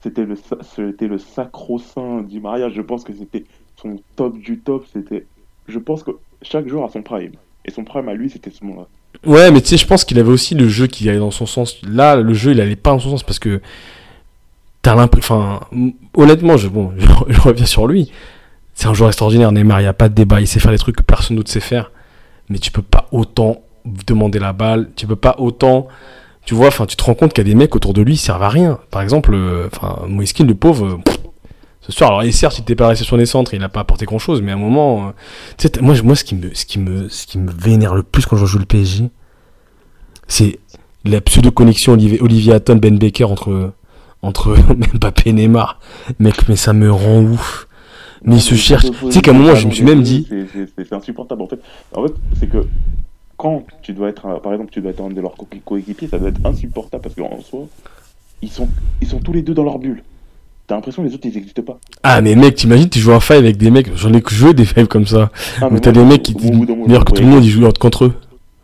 [0.01, 0.35] c'était le,
[0.75, 2.73] c'était le sacro-saint du mariage.
[2.75, 3.43] Je pense que c'était
[3.81, 4.85] son top du top.
[4.93, 5.25] C'était,
[5.67, 6.11] Je pense que
[6.43, 7.31] chaque joueur a son prime.
[7.65, 8.87] Et son prime à lui, c'était ce moment-là.
[9.25, 11.47] Ouais, mais tu sais, je pense qu'il avait aussi le jeu qui allait dans son
[11.47, 11.81] sens.
[11.81, 13.61] Là, le jeu, il allait pas dans son sens parce que
[14.85, 15.59] t'as l'impression.
[16.15, 16.93] Honnêtement, je, bon,
[17.27, 18.11] je, reviens sur lui.
[18.75, 19.79] C'est un joueur extraordinaire, Neymar.
[19.79, 20.41] Il n'y a pas de débat.
[20.41, 21.91] Il sait faire des trucs que personne d'autre sait faire.
[22.49, 23.63] Mais tu peux pas autant
[24.05, 24.91] demander la balle.
[24.95, 25.87] Tu peux pas autant.
[26.45, 28.13] Tu vois, enfin, tu te rends compte qu'il y a des mecs autour de lui
[28.13, 28.77] qui servent à rien.
[28.91, 30.85] Par exemple, euh, enfin, Moiskin, le pauvre.
[30.85, 30.97] euh,
[31.81, 33.81] ce soir, alors, et certes, il était pas resté sur les centres, il n'a pas
[33.81, 35.11] apporté grand chose, mais à un moment, euh,
[35.57, 38.01] tu sais, moi, moi, ce qui me, ce qui me, ce qui me vénère le
[38.01, 39.09] plus quand je joue le PSG,
[40.27, 40.59] c'est
[41.03, 43.71] la pseudo-connexion Olivier, Olivier Hatton, Ben Baker entre,
[44.25, 44.55] entre
[44.95, 45.79] Mbappé et Neymar.
[46.19, 47.67] Mec, mais ça me rend ouf.
[48.23, 48.85] Mais il se cherche.
[48.85, 50.27] Tu sais qu'à un moment, je me suis même dit.
[50.29, 51.41] C'est- insupportable.
[51.43, 51.59] En fait,
[51.93, 52.65] en fait c'est que
[53.37, 56.07] quand tu dois être, un- par exemple, tu dois être un de leurs co- coéquipiers,
[56.07, 57.67] ça doit être insupportable parce qu'en soi,
[58.41, 58.67] ils sont,
[59.01, 60.03] ils sont tous les deux dans leur bulle.
[60.67, 61.77] T'as l'impression que les autres, ils n'existent pas.
[62.01, 63.95] Ah, mais mec, t'imagines, tu joues un five avec des mecs.
[63.95, 65.29] J'en ai joué des fives comme ça.
[65.61, 68.13] Ah, Où t'as des mecs qui disent que tout le monde, ils jouent contre eux.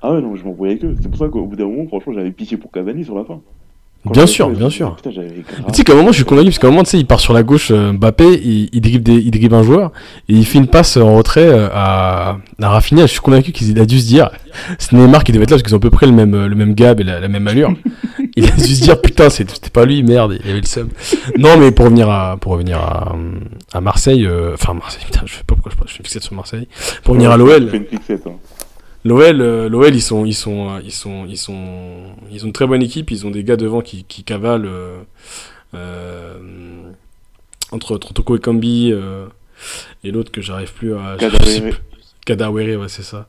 [0.02, 0.96] Ah ouais, non, je m'embrouillais avec eux.
[1.00, 3.40] C'est pour ça qu'au bout d'un moment, franchement, j'avais pitié pour Cavani sur la fin.
[4.04, 4.98] Bien sûr, bien sûr.
[5.04, 5.12] Tu
[5.74, 7.20] sais qu'à un moment, je suis convaincu, parce qu'à un moment, tu sais, il part
[7.20, 9.92] sur la gauche, euh, Mbappé, il, il, dribble des, il dribble un joueur,
[10.28, 13.04] et il fait une passe en retrait euh, à, à Rafinha.
[13.06, 14.32] Je suis convaincu qu'il a dû se dire,
[14.80, 16.48] c'est Neymar qui devait être là, parce qu'ils ont à peu près le même, euh,
[16.48, 17.76] le même gab et la, la même allure.
[18.36, 20.90] il a dû se dire, putain, c'était pas lui, merde, il avait le seum.
[21.38, 23.16] Non, mais pour revenir à, pour revenir à,
[23.72, 26.34] à Marseille, euh, enfin, Marseille, putain, je sais pas pourquoi je, je suis fixé sur
[26.34, 26.68] Marseille.
[27.04, 28.24] Pour revenir à l'OL, fais une fixette.
[28.26, 28.32] hein.
[29.04, 32.54] L'OL, euh, l'OL, ils sont, ils sont, euh, ils sont, ils sont, ils ont une
[32.54, 33.10] très bonne équipe.
[33.12, 35.00] Ils ont des gars devant qui, qui cavalent euh,
[35.74, 36.38] euh,
[37.72, 39.26] entre, entre Toko et Kambi euh,
[40.04, 41.16] et l'autre que j'arrive plus à.
[42.26, 42.80] Kadawere.
[42.80, 43.28] ouais, c'est ça.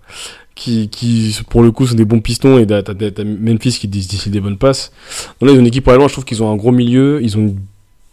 [0.55, 2.83] Qui, qui, pour le coup, sont des bons pistons et t'as,
[3.25, 4.93] Memphis qui dé- décide des bonnes passes.
[5.41, 6.09] Donc là, ils ont une équipe réellement.
[6.09, 7.21] Je trouve qu'ils ont un gros milieu.
[7.23, 7.57] Ils ont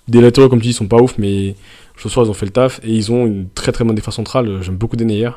[0.08, 1.56] des latéraux, comme tu dis, ils sont pas ouf, mais
[1.98, 4.16] ce soir, ils ont fait le taf et ils ont une très très bonne défense
[4.16, 4.62] centrale.
[4.62, 5.32] J'aime beaucoup Denayer.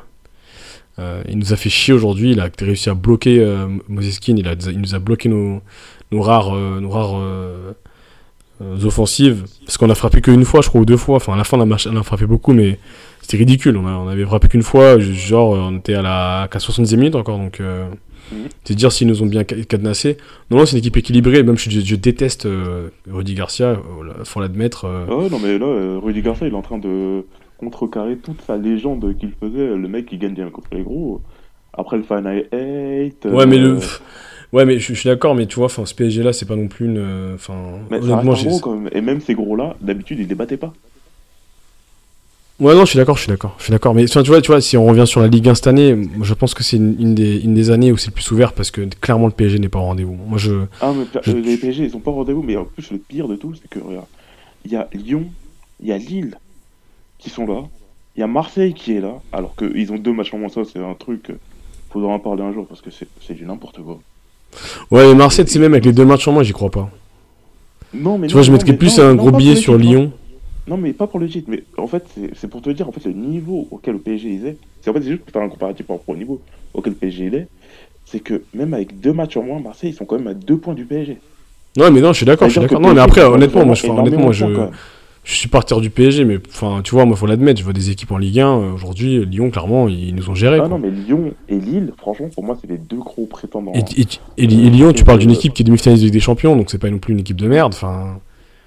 [0.99, 2.33] Euh, il nous a fait chier aujourd'hui.
[2.33, 4.35] Il a réussi à bloquer euh, Moseskin.
[4.37, 5.61] Il, a, il nous a bloqué nos,
[6.11, 7.73] nos rares, euh, nos rares euh,
[8.85, 9.45] offensives.
[9.65, 11.17] Parce qu'on a frappé qu'une fois, je crois, ou deux fois.
[11.17, 12.79] Enfin, à la fin, on a, on a frappé beaucoup, mais
[13.21, 13.77] c'était ridicule.
[13.77, 14.99] On, a, on avait frappé qu'une fois.
[14.99, 17.39] Genre, on était à la qu'à 70e minute encore.
[17.39, 17.61] Donc,
[18.31, 18.49] Mhm.
[18.65, 20.17] c'est dire s'ils nous ont bien ca- cadenassé.
[20.51, 21.43] Non, non, c'est une équipe équilibrée.
[21.43, 23.77] Même je, je déteste euh, Rudy Garcia.
[24.19, 24.87] Il faut l'admettre.
[24.87, 25.05] euh.
[25.11, 27.25] Ah ouais, non, mais là, Rudy Garcia, il est en train de
[27.63, 29.77] contrecarrer toute sa légende qu'il faisait.
[29.77, 31.21] Le mec qui gagne bien contre les gros.
[31.75, 33.27] Après le fan hate.
[33.27, 33.77] Ouais, mais le.
[33.77, 33.81] euh,
[34.53, 36.69] Ouais, mais je, je suis d'accord, mais tu vois, ce PSG là, c'est pas non
[36.69, 36.99] plus une.
[36.99, 37.55] euh, Enfin,
[37.91, 38.91] honnêtement, j'ai- gros quand même.
[38.93, 40.75] Et même ces gros-là, d'habitude, ils les battaient pas.
[42.61, 43.95] Ouais, non, je suis d'accord, je suis d'accord, je suis d'accord.
[43.95, 46.25] Mais tu vois, tu vois, si on revient sur la Ligue 1 cette année, moi,
[46.25, 48.53] je pense que c'est une, une des, une des années où c'est le plus ouvert
[48.53, 50.15] parce que clairement le PSG n'est pas au rendez-vous.
[50.15, 50.67] Moi, je.
[50.81, 52.99] Ah, mais Je- euh, les PSG, ils sont pas au rendez-vous, mais en plus, le
[52.99, 54.07] pire de tout, c'est que, regarde,
[54.65, 55.33] il y a Lyon,
[55.81, 56.37] il y a Lille
[57.23, 57.63] qui sont là,
[58.17, 60.63] il y a Marseille qui est là, alors qu'ils ont deux matchs en moins, ça,
[60.71, 61.39] c'est un truc, euh,
[61.91, 63.99] faudra en parler un jour, parce que c'est c'est du n'importe quoi.
[64.91, 66.91] Ouais, mais Marseille, tu sais, même avec les deux matchs en moins, j'y crois pas.
[67.95, 69.61] Non, mais Tu non, vois, je non, mettrais plus non, un non, gros billet le
[69.61, 69.91] sur titre, non.
[69.91, 70.13] Lyon.
[70.69, 72.93] Non, mais pas pour le titre, mais en fait, c'est- c'est pour te dire, en
[72.93, 75.43] fait, le niveau auquel le PSG il est, c'est en fait, c'est juste pour faire
[75.43, 76.41] un comparatif par rapport au niveau
[76.75, 77.49] auquel le PSG il est,
[78.05, 80.57] c'est que même avec deux matchs en moins, Marseille, ils sont quand même à deux
[80.57, 81.19] points du PSG.
[81.79, 82.81] Ouais, mais non, je suis d'accord, je suis d'accord.
[82.81, 84.45] Non, mais après, honnêtement, moi, je, honnêtement, moi, je,
[85.25, 87.91] je suis partir du PSG, mais enfin, tu vois, moi, faut l'admettre, je vois des
[87.91, 88.47] équipes en Ligue 1.
[88.59, 90.57] euh, Aujourd'hui, Lyon, clairement, ils nous ont gérés.
[90.57, 90.69] Ah quoi.
[90.69, 93.73] non, mais Lyon et Lille, franchement, pour moi, c'est les deux gros prétendants.
[93.75, 94.07] Et, et-
[94.39, 96.71] et- et Lyon, tu parles d'une équipe qui est demi-finaliste de Ligue des Champions, donc
[96.71, 97.73] c'est pas non plus une équipe de merde.
[97.75, 98.19] Enfin,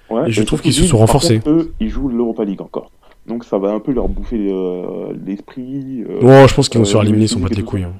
[0.08, 1.40] Ouais, et je trouve qu'ils se sont renforcés.
[1.40, 2.90] contre, eux, ils jouent l'Europa League encore.
[3.26, 6.04] Donc ça va un peu leur bouffer euh, l'esprit.
[6.08, 6.46] euh.
[6.46, 7.82] je pense qu'ils vont se euh, faire éliminer, ils sont pas les couilles.
[7.82, 7.92] hein.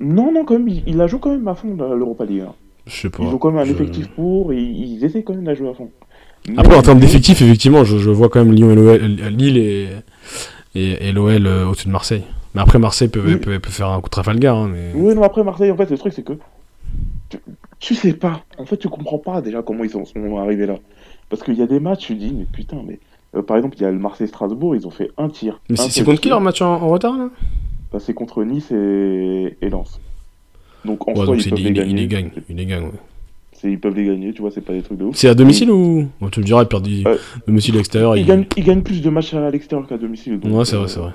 [0.00, 2.42] Non, non, quand même, ils, ils la jouent quand même à fond, l'Europa League.
[2.48, 2.52] hein.
[2.86, 3.22] Je sais pas.
[3.22, 5.54] Ils ont quand même un Je- effectif pour, et ils essaient quand même de la
[5.54, 5.88] jouer à fond.
[6.56, 9.88] Après, en termes d'effectifs, effectivement, je, je vois quand même Lyon et l'OL, Lille et,
[10.74, 12.22] et, et l'OL euh, au-dessus de Marseille.
[12.54, 13.36] Mais après, Marseille peut, Oui.
[13.36, 14.56] peut, peut faire un coup de Trafalgar.
[14.56, 14.90] Hein, mais...
[14.94, 16.34] Oui, non, après Marseille, en fait, le truc, c'est que
[17.30, 17.38] tu,
[17.80, 18.42] tu sais pas.
[18.58, 20.76] En fait, tu comprends pas déjà comment ils sont, sont arrivés là.
[21.30, 23.00] Parce qu'il y a des matchs, tu dis, mais putain, mais.
[23.34, 25.60] euh, par exemple, il y a le Marseille-Strasbourg, ils ont fait un tir.
[25.70, 27.30] Mais c'est contre qui leur match en, en retard là?
[27.92, 29.98] Bah, C'est contre Nice et, et Lens.
[30.84, 31.94] Donc en Ouais, soi, donc ils peuvent les gagner.
[31.94, 32.30] les gagne.
[32.50, 32.90] Il les gagne, ouais.
[33.70, 35.16] Ils peuvent les gagner, tu vois, c'est pas des trucs de ouf.
[35.16, 37.16] C'est à domicile ou bon, Tu me diras, ils perdent du- Ouais.
[37.46, 38.16] domicile à l'extérieur.
[38.16, 40.38] Ils, ils- gagnent, ils gagnent plus de matchs à l'extérieur qu'à domicile.
[40.40, 41.10] donc, Ouais, c'est euh, vrai, c'est vrai.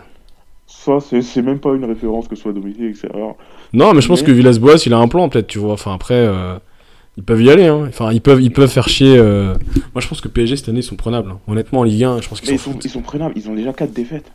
[0.68, 3.36] Ça, c'est même pas une référence que ce soit domicile extérieur.
[3.74, 5.74] Non, mais je pense Mais- que Villas-Boas, il a un plan peut-être, tu vois.
[5.74, 6.58] Enfin, après, euh,
[7.18, 7.66] ils peuvent y aller.
[7.66, 7.86] Hein.
[7.90, 9.18] Enfin, ils peuvent, ils peuvent faire chier.
[9.18, 9.54] euh,
[9.94, 11.32] Moi, je pense que PSG cette année, ils sont prenables.
[11.32, 11.40] hein.
[11.48, 13.50] Honnêtement, en Ligue 1, je pense qu'ils Mais sont, ils sont, ils sont prenables, ils
[13.50, 14.32] ont déjà 4 défaites.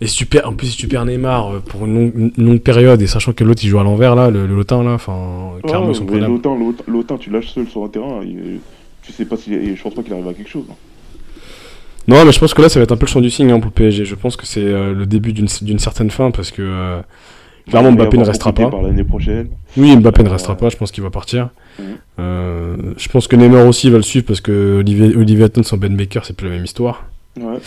[0.00, 2.46] Et si tu perds, en plus, si tu perds Neymar euh, pour une longue, une
[2.46, 4.92] longue période et sachant que l'autre il joue à l'envers là, le, le Lotin là,
[4.92, 8.58] enfin, clairement Ouais, ils sont mais l'Otan- l'Otan, tu lâches seul sur un terrain, il-
[9.02, 9.54] tu sais pas si.
[9.54, 10.64] et Je pense pas qu'il arrive à quelque chose.
[10.70, 10.74] hein.
[12.08, 13.50] Non, mais je pense que là ça va être un peu le champ du signe
[13.50, 14.04] hein, pour le PSG.
[14.04, 17.00] Je pense que c'est euh, le début d'une d'une certaine fin parce que euh,
[17.68, 18.68] clairement Mbappé ne restera pas.
[18.70, 19.48] Par l'année prochaine.
[19.76, 21.48] Oui, Mbappé ne Euh, restera pas, je pense qu'il va partir.
[22.18, 25.96] Je pense que Neymar aussi va le suivre parce que Olivier, Olivier Hatton sans Ben
[25.96, 27.06] Baker, c'est plus la même histoire.
[27.38, 27.58] Ouais.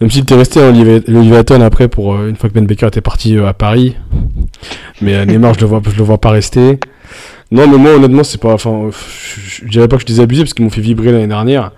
[0.00, 2.66] Même s'il était resté, hein, Olivier, Olivier Hatton, après, pour, euh, une fois que Ben
[2.66, 3.96] Baker était parti euh, à Paris.
[5.02, 6.78] Mais euh, Neymar, je le vois, je le vois pas rester.
[7.50, 8.54] Non, mais moi, honnêtement, c'est pas.
[8.54, 11.26] Enfin, je, je dirais pas que je suis désabusé parce qu'ils m'ont fait vibrer l'année
[11.26, 11.72] dernière.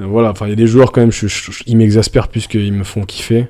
[0.00, 2.48] Voilà, enfin, il y a des joueurs quand même, je, je- je- ils m'exaspèrent plus
[2.48, 3.46] qu'ils me font kiffer.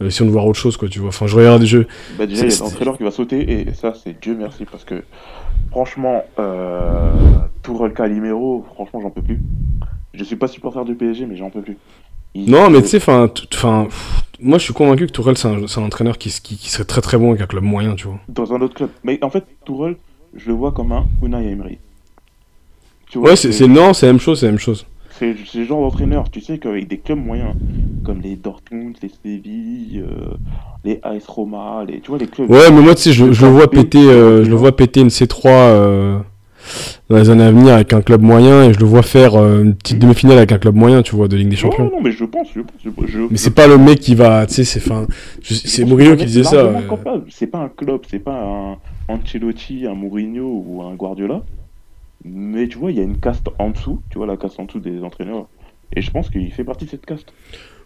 [0.00, 1.08] Euh, si on de voir autre chose, quoi, tu vois.
[1.08, 1.86] Enfin, je regarde des jeux.
[2.18, 4.84] Bah déjà, il y a l'entraîneur qui va sauter, et ça, c'est Dieu merci, parce
[4.84, 5.02] que
[5.70, 7.10] franchement, euh,
[7.62, 9.40] Tourelle Calimero, franchement, j'en peux plus.
[10.14, 11.76] Je suis pas supporter du PSG, mais j'en peux plus.
[12.46, 13.88] Non, mais tu sais, enfin,
[14.40, 17.00] moi, je suis convaincu que Tourelle, c'est un, un entraîneur qui, qui, qui serait très
[17.00, 18.18] très bon avec un club moyen, tu vois.
[18.28, 18.90] Dans un autre club.
[19.04, 19.96] Mais en fait, Tourelle,
[20.34, 21.78] je le vois comme un Unai Emery.
[23.10, 24.86] Tu vois, Ouais, c'est non, c'est la même chose, c'est la même chose.
[25.18, 27.54] C'est le genre d'entraîneur, tu sais qu'avec des clubs moyens,
[28.04, 30.34] comme les Dortmund, les Séville, euh,
[30.84, 32.50] les AS Roma, les, tu vois, les clubs.
[32.50, 35.00] Ouais, mais moi, tu sais, je, je le vois péter, euh, je le vois péter
[35.00, 36.18] une C3 euh,
[37.08, 39.62] dans les années à venir avec un club moyen et je le vois faire euh,
[39.62, 41.84] une petite demi-finale avec un club moyen, tu vois, de Ligue des Champions.
[41.92, 42.74] non, mais je pense, je pense.
[42.84, 45.06] je- je- Mais c'est pas le mec qui va, tu sais, c'est fin.
[45.42, 46.56] C'est Mourinho qui disait ça.
[46.56, 46.80] euh.
[47.28, 48.76] C'est pas un club, c'est pas un
[49.12, 51.42] Ancelotti, un Mourinho ou un Guardiola.
[52.24, 54.64] Mais tu vois, il y a une caste en dessous, tu vois, la caste en
[54.64, 55.46] dessous des entraîneurs.
[55.94, 57.32] Et je pense qu'il fait partie de cette caste.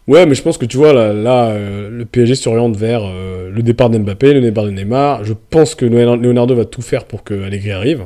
[0.07, 3.51] Ouais, mais je pense que tu vois, là, là euh, le PSG s'oriente vers euh,
[3.51, 5.23] le départ d'Mbappé, le départ de Neymar.
[5.23, 8.05] Je pense que Leonardo Leonardo va tout faire pour que Allegri arrive.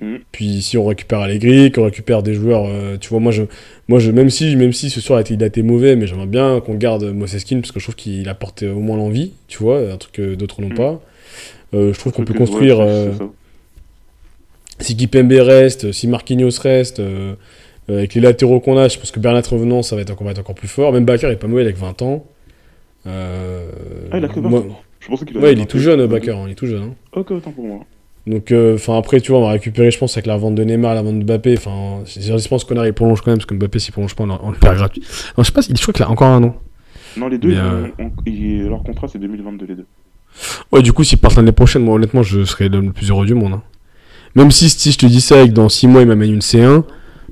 [0.00, 0.20] Mhm.
[0.32, 3.42] Puis si on récupère Allegri, qu'on récupère des joueurs, euh, tu vois, moi, je,
[3.88, 6.06] moi je, même, si, même si ce soir a été, il a été mauvais, mais
[6.06, 9.58] j'aimerais bien qu'on garde Moseskin parce que je trouve qu'il apporte au moins l'envie, tu
[9.58, 10.76] vois, un truc que d'autres n'ont Mhm.
[10.76, 11.00] pas.
[11.74, 13.10] Euh, je trouve qu'on peut construire, euh,
[14.78, 17.02] si Kipembe reste, si Marquinhos reste,
[17.88, 20.30] avec les latéraux qu'on a, je pense que Bernat revenant, ça va être encore, va
[20.32, 20.92] être encore plus fort.
[20.92, 22.24] Même Bakker est pas mauvais avec 20 ans.
[23.06, 23.08] Ah,
[24.16, 24.80] il a que 20 moi- ans.
[25.00, 26.82] Je pensais qu'il Ouais, il est 20 tout jeune, Bakker, hein, il est tout jeune.
[26.82, 26.94] hein.
[27.12, 27.80] Ok, autant pour moi.
[28.30, 30.62] Donc, euh, enfin après, tu vois, on va récupérer, je pense, avec la vente de
[30.62, 31.56] Neymar, la vente de Mbappé.
[31.56, 34.38] Enfin, je pense qu'on il prolonge quand même, parce que Mbappé, s'il prolonge pas, on,
[34.42, 35.02] on le perd gratuit.
[35.36, 36.56] Non, je sais pas, je crois qu'il a encore un an.
[37.16, 37.88] Non, les deux, euh,
[38.68, 39.86] leur contrat, c'est 2022, les deux.
[40.70, 43.26] Ouais, du coup, s'il part l'année prochaine, moi, honnêtement, je serais le le plus heureux
[43.26, 43.54] du monde.
[43.54, 43.62] hein.
[44.36, 46.38] Même si, si je te dis ça et que dans 6 mois, il m'amène une
[46.40, 46.84] C1,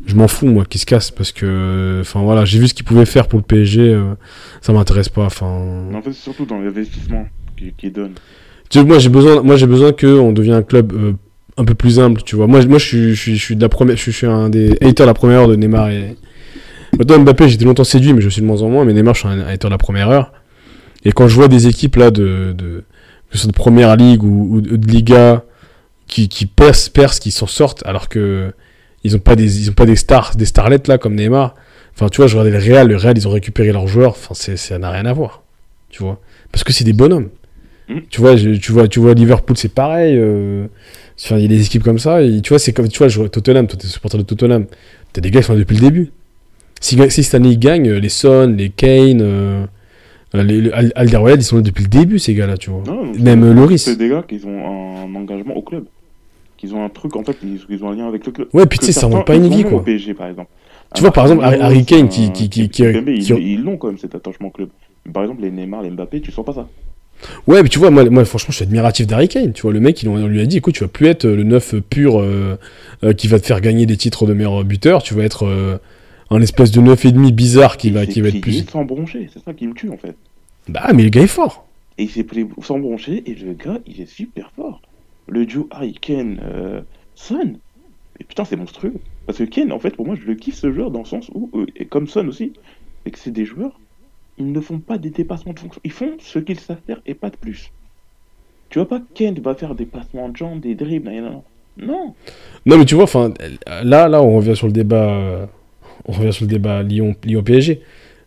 [0.05, 1.13] je m'en fous, moi, qu'il se casse.
[1.13, 4.15] Parce que, enfin, voilà, j'ai vu ce qu'il pouvait faire pour le PSG, euh,
[4.61, 5.27] ça m'intéresse pas.
[5.27, 5.47] Enfin.
[5.95, 8.15] En fait, c'est surtout dans l'investissement qu'ils qui donnent.
[8.75, 11.13] Moi j'ai besoin, moi j'ai besoin que on devienne un club euh,
[11.57, 12.47] un peu plus humble, tu vois.
[12.47, 15.11] Moi, moi je, suis, je, suis, de la première, je suis, un des haters de
[15.11, 16.17] la première heure de Neymar et.
[16.99, 18.85] Autant Mbappé, j'étais longtemps séduit, mais je suis de moins en moins.
[18.87, 20.33] Mais Neymar, je suis un hater de la première heure.
[21.05, 22.85] Et quand je vois des équipes là de, de
[23.33, 25.45] de première ligue ou, de Liga
[26.07, 28.53] qui, qui percent, qui s'en sortent, alors que
[29.05, 31.55] ils ont pas des, ils ont pas des stars, des starlettes là comme Neymar.
[31.95, 34.13] Enfin, tu vois, je regardais le Real, le Real, ils ont récupéré leurs joueurs.
[34.13, 35.43] Enfin, ça n'a rien à voir,
[35.91, 36.21] tu vois,
[36.53, 37.29] parce que c'est des bonhommes.
[37.89, 37.99] Mm.
[38.11, 40.17] Tu vois, je- tu vois, tu vois, Liverpool, c'est pareil.
[40.17, 40.67] euh,
[41.21, 42.23] Enfin, il y a des équipes comme ça.
[42.23, 43.67] Et tu vois, c'est comme, tu vois, je Tottenham.
[43.67, 44.67] Toi, t'es supporter de Tottenham.
[45.13, 46.13] T'as des gars qui sont là depuis le début.
[46.81, 49.67] Si, si cette année ils gagnent, les Son, les Kane, euh,
[50.33, 52.85] les, les Alderweireld, ils sont là depuis le début, ces gars-là, tu vois.
[52.87, 53.83] Non, Même euh, Loris.
[53.83, 55.87] C'est des gars qui ont un engagement au club.
[56.57, 58.47] Qu'ils ont un truc, en fait, ils, ils ont un lien avec le club.
[58.53, 59.79] Ouais, puis tu sais, ça remonte pas une vie, quoi.
[59.79, 60.51] Au PSG, par exemple.
[60.95, 63.63] Tu vois, par exemple, Harry- Kane qui- qui- qui- un- qui- Kimpembe, qui- Ils ils
[63.63, 64.69] l'ont quand même cet attachement au club.
[65.13, 66.69] Par exemple, les Neymar, les Mbappé, tu sens pas ça.
[67.47, 69.53] Ouais, mais tu vois, moi, moi franchement, je suis admiratif d'Harry Kane.
[69.53, 71.43] Tu vois, le mec, il, on lui a dit, écoute, tu vas plus être le
[71.43, 72.59] neuf pur euh,
[73.03, 75.03] euh, qui va te faire gagner des titres de meilleur buteur.
[75.03, 75.79] Tu vas être euh,
[76.31, 78.65] un espèce de neuf et demi bizarre qui Il va, qui va être plus.
[78.71, 80.17] sans broncher, c'est ça qui me tue, en fait.
[80.69, 81.67] Bah, mais le gars est fort.
[81.97, 84.81] Et il s'est plié sans broncher, et le gars, il est super fort.
[85.27, 86.81] Le duo Harry Kane, euh,
[87.15, 87.55] Son.
[88.21, 88.95] Et putain, c'est monstrueux.
[89.27, 91.29] Parce que Kane, en fait, pour moi, je le kiffe ce joueur dans le sens
[91.35, 92.53] où, euh, et comme Son aussi,
[93.05, 93.79] c'est que c'est des joueurs,
[94.39, 95.81] ils ne font pas des dépassements de fonction.
[95.85, 97.71] Ils font ce qu'ils savent faire et pas de plus.
[98.71, 101.31] Tu vois pas Kane va faire des passements de jambes, des dribbles, non, non,
[101.77, 102.15] non.
[102.67, 102.77] Non.
[102.79, 103.33] Mais tu vois, enfin,
[103.85, 105.49] là, là, on revient sur le débat,
[106.07, 107.81] on revient sur le débat Lyon, Lyon PSG.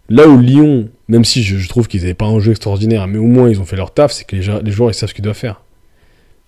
[0.09, 3.27] Là où Lyon, même si je, trouve qu'ils n'avaient pas un jeu extraordinaire, mais au
[3.27, 5.37] moins ils ont fait leur taf, c'est que les, joueurs ils savent ce qu'ils doivent
[5.37, 5.61] faire.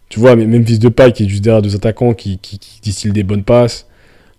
[0.09, 3.11] Tu vois, même fils de paille qui est juste derrière deux attaquants qui, qui, qui
[3.11, 3.87] des bonnes passes,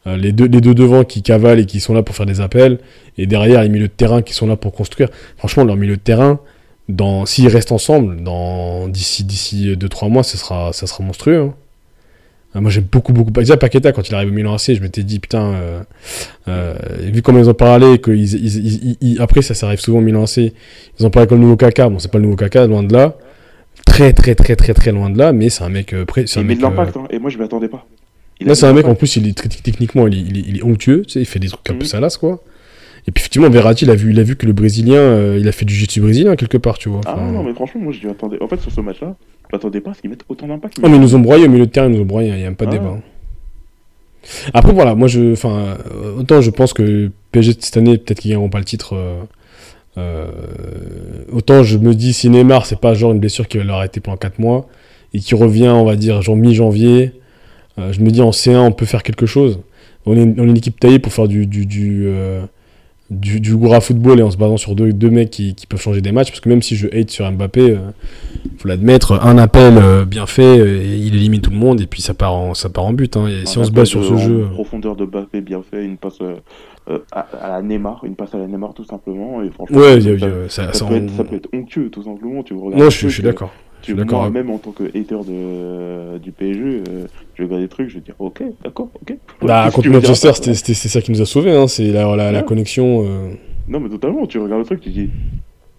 [0.07, 2.41] euh, les, deux, les deux devant qui cavalent et qui sont là pour faire des
[2.41, 2.79] appels,
[3.19, 5.09] et derrière les milieux de terrain qui sont là pour construire.
[5.37, 6.41] Franchement, leur milieu de terrain,
[6.89, 11.41] dans, s'ils restent ensemble, dans, d'ici, d'ici 2-3 mois, ça sera, ça sera monstrueux.
[11.41, 11.55] hein.
[12.57, 13.33] Ah, Moi j'aime beaucoup, beaucoup.
[13.33, 15.81] Déjà Paqueta, quand il arrive au Milan AC, je m'étais dit, putain, euh,
[16.47, 19.81] euh, vu comment ils en parlaient, que ils, ils- ils- ils- après ça, ça arrive
[19.81, 20.53] souvent au Milan AC,
[21.01, 21.89] ils en parlaient comme le nouveau Kaka.
[21.89, 23.17] Bon, c'est pas le nouveau Kaka, loin de là.
[23.85, 25.93] Très, très, très, très, très loin de là, mais c'est un mec.
[25.95, 27.87] euh, c'est un Il met de euh, l'impact, hein, et moi, je m'y attendais pas.
[28.41, 30.59] Là, c'est un mec, en plus, il est très, techniquement, il est, il est- il
[30.59, 31.89] est onctueux, tu sais, il fait des trucs un peu Mhm.
[31.89, 32.43] salaces, quoi.
[33.07, 35.47] Et puis, effectivement, Verratti, il a vu, il a vu que le Brésilien, euh, il
[35.47, 37.03] a fait du jiu-jitsu brésilien quelque part, tu vois.
[37.07, 38.39] Ah non, mais franchement, moi, je m'y attendais.
[38.43, 39.15] En fait, sur ce match-là,
[39.51, 40.79] je m'attendais pas à ce qu'ils mettent autant d'impact.
[40.83, 42.35] Non, mais ils nous ont broyé au milieu de terrain, ils nous ont broyé, il
[42.37, 42.79] n'y a même pas de Ah.
[42.79, 42.99] débat.
[44.55, 48.31] Après, voilà, moi, je, enfin, euh, autant je pense que PSG cette année, peut-être qu'ils
[48.31, 48.95] gagneront pas le titre.
[48.97, 49.21] euh,
[49.97, 50.27] euh,
[51.31, 54.01] autant je me dis, si Neymar, c'est pas genre une blessure qui va leur arrêter
[54.01, 54.67] pendant 4 mois
[55.13, 57.13] et qui revient, on va dire, genre mi-janvier,
[57.79, 59.61] euh, je me dis en C1, on peut faire quelque chose.
[60.07, 62.43] On est, on est une équipe taillée pour faire du, du, du, euh,
[63.11, 65.81] du, du Goura football et en se basant sur deux, deux mecs qui, qui peuvent
[65.81, 66.29] changer des matchs.
[66.31, 67.77] Parce que même si je hate sur Mbappé, euh,
[68.59, 72.03] faut l'admettre, un appel euh, bien fait, et il élimine tout le monde et puis
[72.03, 73.17] ça part en, ça part en but.
[73.17, 73.27] hein.
[73.29, 74.47] Et si on se base sur ce de- jeu.
[74.51, 78.35] en Profondeur de Mbappé bien fait, une passe euh, à, à la Neymar, une passe
[78.35, 79.43] à la Neymar tout simplement.
[79.43, 80.25] Et franchement, Ouais, ça, y a- peut
[80.85, 82.43] en- être, ça peut être onctueux tout simplement.
[82.43, 83.53] Tu regardes Non, je suis, truc, je suis d'accord.
[83.93, 87.95] Moi, même en tant que hater de, du PSG, euh, je regarde des trucs, je
[87.97, 89.17] vais dire ok, d'accord, ok.
[89.43, 91.53] Bah, contre Manchester, c'est ça qui nous a sauvés.
[91.57, 91.67] Hein.
[91.69, 93.05] C'est la, la, la connexion.
[93.07, 93.35] euh.
[93.69, 95.11] Non, mais totalement, tu regardes le truc, tu dis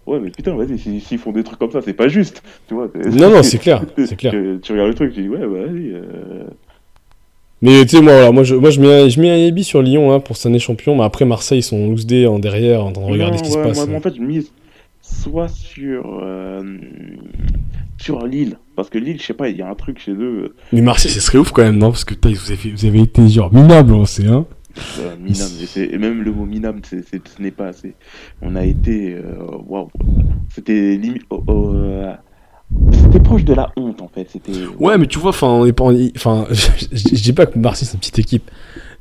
[0.07, 2.43] ouais, mais putain, vas-y, s'ils font des trucs comme ça, c'est pas juste.
[2.67, 3.83] Tu vois, Non, non, c'est clair.
[3.97, 4.31] C'est clair.
[4.31, 5.91] Tu, tu regardes le truc, tu dis ouais, bah, vas-y.
[5.93, 6.43] euh,
[7.61, 9.63] Mais tu sais, moi, voilà, moi, je, moi, je mets, un- je mets un Ebi
[9.63, 10.95] sur Lyon hein, pour cette année champion.
[10.95, 13.57] Mais après, Marseille, ils sont loose en derrière, en train de regarder Non, ce qui
[13.57, 13.87] ouais, se passe.
[13.87, 14.51] Moi, en fait, je mise
[15.01, 16.63] soit sur, euh,
[18.05, 18.57] sur Lille.
[18.75, 20.55] Parce que Lille, je sais pas, il y a un truc chez eux.
[20.73, 21.89] Mais Marseille, ce serait ouf quand même, non?
[21.91, 24.45] Parce que putain, vous avez, vous avez été genre minable en C1.
[24.99, 27.95] euh, minable, et, même le mot minable, c'est, c'est- ce n'est pas assez.
[28.41, 29.13] On a été.
[29.15, 29.35] euh,
[29.67, 29.89] Waouh.
[30.53, 31.23] C'était limite.
[31.29, 32.13] oh, oh, euh,
[32.91, 34.27] c'était proche de la honte, en fait.
[34.31, 34.51] C'était.
[34.79, 35.85] Ouais, mais tu vois, enfin, on est pas.
[35.85, 38.51] en- Enfin, je, je- je dis pas que Marseille c'est une petite équipe,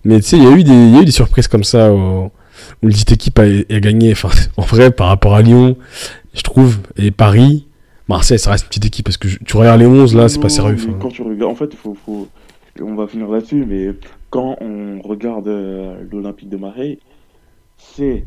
[0.05, 1.65] mais tu sais, il y a eu des, il y a eu des surprises comme
[1.65, 2.31] ça où, où
[2.83, 4.13] une petite équipe a, a gagné.
[4.13, 5.77] Enfin, en vrai, par rapport à Lyon,
[6.35, 7.67] je trouve, et Paris,
[8.09, 10.41] Marseille, ça reste une petite équipe parce que je- tu regardes les 11 là, c'est
[10.41, 10.77] pas sérieux.
[11.01, 12.29] Quand tu regardes, en fait, faut, faut-
[12.83, 13.91] on va finir là-dessus, mais
[14.31, 16.99] quand on regarde euh, l'Olympique de Marseille,
[17.79, 18.25] c'est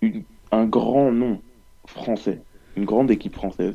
[0.00, 1.40] une- un grand nom
[1.86, 2.38] français,
[2.76, 3.74] une grande équipe française,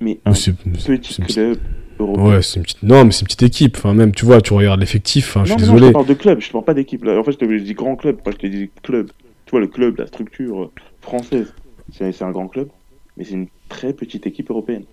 [0.00, 1.58] mais un petit club
[1.98, 2.24] européen.
[2.36, 2.82] Ouais, c'est une petite.
[2.82, 3.76] Non, mais c'est une petite équipe.
[3.76, 5.26] Enfin, même, tu vois, tu regardes l'effectif.
[5.26, 5.92] Je suis mais non, je désolé.
[5.92, 7.06] parle de club, je parle pas d'équipe.
[7.06, 9.10] En fait, je te dis grand club, pas je te dis club.
[9.46, 11.52] Tu vois, le club, la structure euh, française,
[11.92, 12.68] c'est un grand club,
[13.20, 14.84] mais c'est une très petite équipe européenne.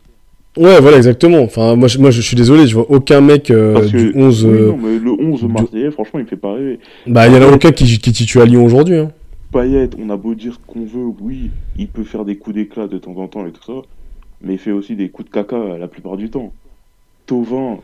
[0.57, 1.39] Ouais, voilà, exactement.
[1.43, 4.43] Enfin, moi, je, moi, je suis désolé, je vois aucun mec euh, du 11.
[4.45, 6.79] oui, euh, non, mais le 11 du- marseillais, franchement, il me fait pas rêver.
[7.05, 8.97] Bah, il y en a aucun qui, qui titule à Lyon aujourd'hui.
[8.97, 9.11] Hein.
[9.53, 12.87] Payet, on a beau dire ce qu'on veut, oui, il peut faire des coups d'éclat
[12.87, 13.81] de temps en temps et tout ça,
[14.41, 16.51] mais il fait aussi des coups de caca la plupart du temps.
[17.27, 17.77] Tovin.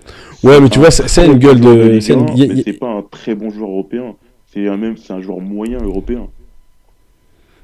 [0.44, 2.56] Ouais, mais tu vois, c'est- une gueule de- Ligue c'est une- 1, y a- mais
[2.56, 4.16] y a- c'est pas un très bon joueur européen.
[4.54, 6.28] C'est un même, c'est un joueur moyen européen.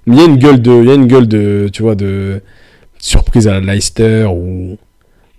[0.05, 1.95] Mais il y a une gueule de, il y a une gueule de, tu vois,
[1.95, 2.41] de
[2.99, 4.77] surprise à Leicester ou,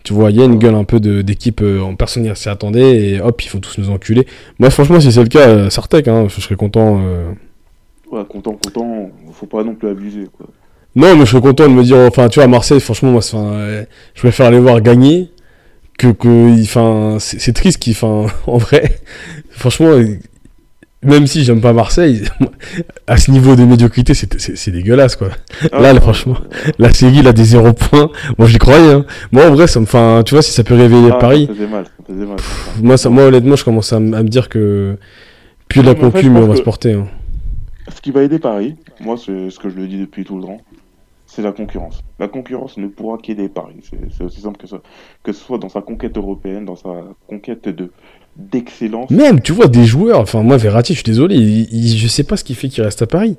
[0.03, 2.49] tu vois, il y a une gueule un peu d'équipe euh, en personne n'y s'y
[2.49, 4.27] attendait et hop, ils font tous nous enculer.
[4.59, 7.01] Moi, franchement, si c'est le cas, euh, Sartek, hein, je serais content.
[7.05, 7.33] euh.
[8.11, 9.11] Ouais, content, content.
[9.33, 10.47] Faut pas non plus abuser, quoi.
[10.97, 13.23] Non, mais je serais content de me dire, enfin, tu vois, à Marseille, franchement, moi,
[13.35, 15.31] euh, je préfère aller voir gagner
[15.99, 18.99] que, que, enfin, c'est triste qu'il, enfin, en vrai,
[19.51, 19.93] franchement,
[21.03, 22.23] même si j'aime pas Marseille,
[23.07, 25.29] à ce niveau de médiocrité, c'est- dégueulasse, quoi.
[25.73, 26.37] Là, Ah, franchement,
[26.79, 29.05] La série, là, des 0 points, moi, j'y croyais, hein.
[29.33, 31.55] Moi, en vrai, ça me, enfin, tu vois, si ça peut réveiller ah, Paris, Ça
[31.55, 32.37] faisait mal, ça mal.
[32.83, 34.97] moi, ça, moi, honnêtement, je commence à, me dire que,
[35.69, 37.09] plus de la concu, mais on va se porter, hein.
[37.95, 40.45] Ce qui va aider Paris, moi, c'est ce que je le dis depuis tout le
[40.45, 40.61] temps,
[41.27, 42.03] c'est la concurrence.
[42.19, 43.77] La concurrence ne pourra qu'aider Paris.
[43.89, 44.81] C'est c'est aussi simple que ça.
[45.23, 46.89] Que ce soit dans sa conquête européenne, dans sa
[47.29, 47.91] conquête de
[48.51, 49.11] d'excellence.
[49.11, 52.25] Même, tu vois, des joueurs, enfin, moi, Verratti, je suis désolé, il- il- je sais
[52.25, 53.37] pas ce qui fait qu'il reste à Paris.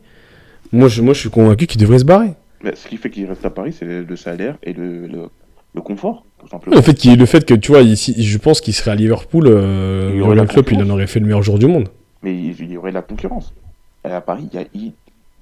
[0.72, 2.34] Moi, je, moi, je suis convaincu qu'il devrait se barrer.
[2.64, 5.30] Mais ce qui fait qu'il reste à Paris, c'est le, le salaire et le, le,
[5.74, 6.76] le confort, tout simplement.
[6.76, 10.12] Le fait, le fait que, tu vois, ici, je pense qu'il serait à Liverpool, euh,
[10.14, 11.90] Il la Klopp, il en aurait fait le meilleur jour du monde.
[12.24, 13.54] Mais il, y aurait de la concurrence.
[14.04, 14.94] À Paris, il y a, il-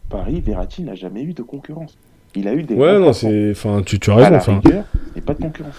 [0.09, 1.97] Paris, Verratti n'a jamais eu de concurrence.
[2.35, 2.75] Il a eu des.
[2.75, 4.61] Ouais, non, c'est, enfin, tu, tu as raison, enfin.
[5.15, 5.73] et pas de concurrence.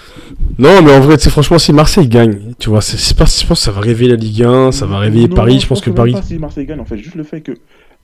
[0.59, 3.47] Non, mais en vrai, sais, franchement, si Marseille gagne, tu vois, c'est, c'est pas, je
[3.47, 5.81] pense que ça va réveiller la Ligue 1, ça va réveiller Non, Paris, je pense
[5.81, 6.13] que Paris.
[6.13, 7.53] Pas si Marseille gagne, en fait, juste le fait que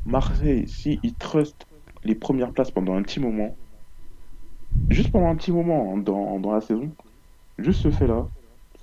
[0.06, 1.56] Marseille, si il trust
[2.04, 3.56] les premières places pendant un petit moment,
[4.90, 6.88] juste pendant un petit moment hein, dans, dans la saison,
[7.58, 8.26] juste ce fait-là,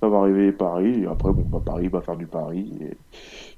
[0.00, 1.02] ça va réveiller Paris.
[1.02, 2.96] Et après, bon, bah, Paris va faire du Paris et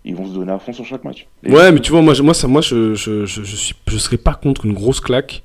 [0.05, 1.27] ils vont se donner à fond sur chaque match.
[1.43, 3.75] Et- Ouais, mais tu vois, moi, je, moi, ça, moi je, je, je, je, suis,
[3.89, 5.43] je serais pas contre une grosse claque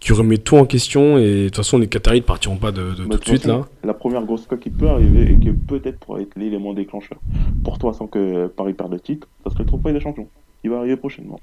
[0.00, 2.94] qui remet tout en question et de toute façon, les Qataris ne partiront pas de,
[2.94, 3.66] de- Bah, tout de suite façon, là.
[3.84, 7.18] La première grosse coque qui peut arriver et qui peut-être pourrait être l'élément déclencheur
[7.64, 10.28] pour toi sans que Paris perde le titre, ça serait le trophée des champions.
[10.64, 11.40] Il va arriver prochainement.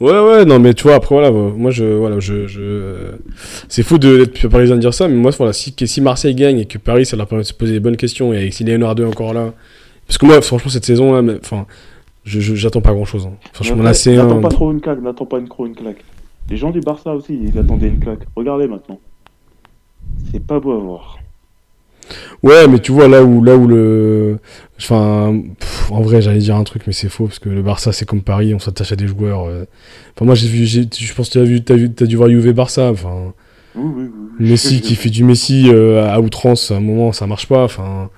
[0.00, 3.16] Ouais, ouais, non, mais tu vois, après, voilà, moi, je, voilà, je, je,
[3.68, 6.60] c'est fou de- d'être parisien de dire ça, mais moi, voilà, si, si Marseille gagne
[6.60, 9.02] et que Paris, ça leur permet de se poser des bonnes questions et si Leonardo
[9.02, 9.52] est encore là,
[10.06, 11.66] parce que moi, franchement, cette saison là, mais- enfin,
[12.24, 13.28] je, je- j'attends pas grand chose.
[13.52, 16.04] Franchement, là, c'est N'attends pas trop une claque, n'attends pas une, une claque.
[16.50, 18.26] Les gens du Barça aussi, ils attendaient une claque.
[18.36, 18.98] Regardez maintenant.
[20.32, 21.18] C'est pas beau à voir.
[22.42, 24.38] Ouais, mais tu vois, là où, là où le.
[24.78, 27.92] Enfin, pff, en vrai, j'allais dire un truc, mais c'est faux, parce que le Barça,
[27.92, 29.44] c'est comme Paris, on s'attache à des joueurs.
[29.46, 29.64] euh.
[30.16, 32.30] Enfin, moi, j'ai vu, je pense que tu as vu, t'as vu, t'as dû voir
[32.30, 32.90] Juve Barça.
[32.90, 33.34] Enfin,
[33.74, 34.10] Oui, oui, oui.
[34.40, 34.50] oui.
[34.50, 37.64] Messi qui fait du Messi euh, à outrance, à un moment, ça marche pas.
[37.64, 38.08] Enfin,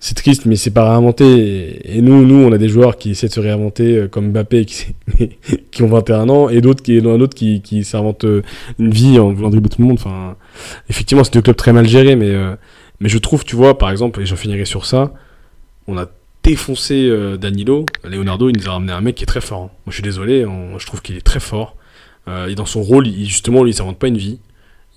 [0.00, 1.96] c'est triste, mais c'est pas réinventé.
[1.96, 4.64] Et, nous, nous, on a des joueurs qui essaient de se réinventer, euh, comme Mbappé,
[4.64, 4.86] qui,
[5.70, 8.42] qui ont 21 ans, et d'autres qui, un autre qui, qui s'invente euh,
[8.78, 9.98] une vie en voulant dribbler tout le monde.
[10.00, 10.36] Enfin,
[10.88, 12.56] effectivement, c'est deux clubs très mal gérés, mais, euh,
[13.00, 15.12] mais je trouve, tu vois, par exemple, et j'en finirai sur ça,
[15.86, 16.06] on a
[16.42, 17.84] défoncé Danilo.
[18.04, 19.64] Leonardo, il nous a ramené un mec qui est très fort.
[19.64, 19.70] hein.
[19.84, 20.46] Moi, je suis désolé,
[20.78, 21.76] je trouve qu'il est très fort.
[22.28, 24.38] Euh, et dans son rôle, il, justement, lui, il s'invente pas une vie.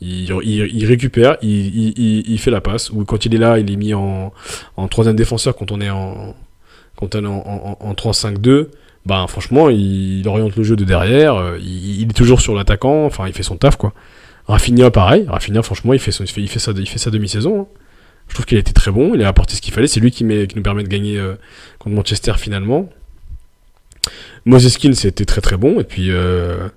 [0.02, 1.50] Il, il- il récupère, il,
[1.98, 2.90] il- fait la passe.
[2.90, 4.34] Ou quand il est là, il est mis en,
[4.76, 6.36] en troisième défenseur quand on est en,
[6.98, 8.68] quand on est en, en- en 3-5-2.
[9.06, 11.36] Ben, franchement, il, oriente le jeu de derrière.
[11.36, 13.06] euh, Il, est toujours sur l'attaquant.
[13.06, 13.94] Enfin, il fait son taf, quoi.
[14.48, 15.26] Rafinha, pareil.
[15.28, 17.62] Rafinha, franchement, il fait, son- il fait, il fait sa, il fait sa demi-saison.
[17.62, 17.68] hein.
[18.30, 19.14] Je trouve qu'il a été très bon.
[19.16, 19.88] Il a apporté ce qu'il fallait.
[19.88, 21.36] C'est lui qui, met- qui nous permet de gagner euh,
[21.80, 22.90] contre Manchester finalement.
[24.46, 25.80] Moses Kean, c'était très très bon.
[25.80, 26.68] Et puis, euh,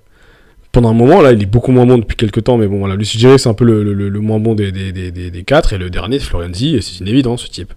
[0.77, 2.57] pendant un moment, là, il est beaucoup moins bon depuis quelques temps.
[2.57, 4.91] Mais bon, voilà, dirais que c'est un peu le, le- le moins bon des, des,
[4.91, 5.73] des, des- quatre.
[5.73, 6.75] Et le dernier, c'est Florenzi.
[6.75, 7.73] Et c'est une évidence, ce type.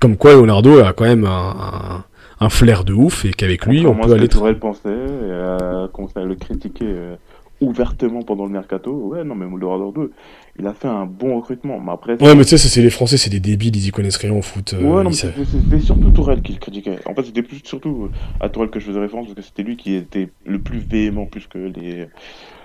[0.00, 2.04] Comme quoi, Leonardo a quand même un, un-
[2.44, 3.24] un flair de ouf.
[3.24, 4.28] Et qu'avec lui, on peut aller.
[4.28, 5.88] très- Tourelle pensait, et euh,
[6.20, 7.14] à le critiquer euh,
[7.60, 8.92] ouvertement pendant le mercato.
[8.92, 10.10] Ouais, non, mais Leonardo 2,
[10.58, 11.78] il a fait un bon recrutement.
[11.80, 13.76] Mais après, Ouais, mais tu sais, c'est les Français, c'est des débiles.
[13.76, 14.74] Ils y connaissent rien au foot.
[14.74, 16.98] euh, Ouais, non, c'était surtout Tourelle qui le critiquait.
[17.06, 18.08] En fait, c'était plus surtout
[18.40, 21.26] à Tourelle que je faisais référence parce que c'était lui qui était le plus véhément,
[21.26, 22.06] plus que les,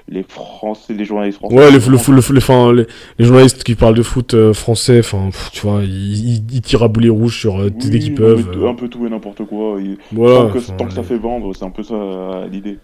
[0.08, 1.56] les Français, les journalistes français.
[1.56, 2.86] Ouais, les, le, le, le- enfin, les,
[3.20, 6.84] les journalistes qui parlent de foot euh, français, enfin, tu vois, ils, ils, ils tirent
[6.84, 8.44] à boulet rouge sur euh, Oui, dès qu'ils peuvent.
[8.52, 9.78] peu- euh, Un peu tout et n'importe quoi.
[9.82, 10.52] Il- voilà.
[10.52, 12.78] tant, que, tant que ça fait vendre, c'est un peu ça euh, l'idée.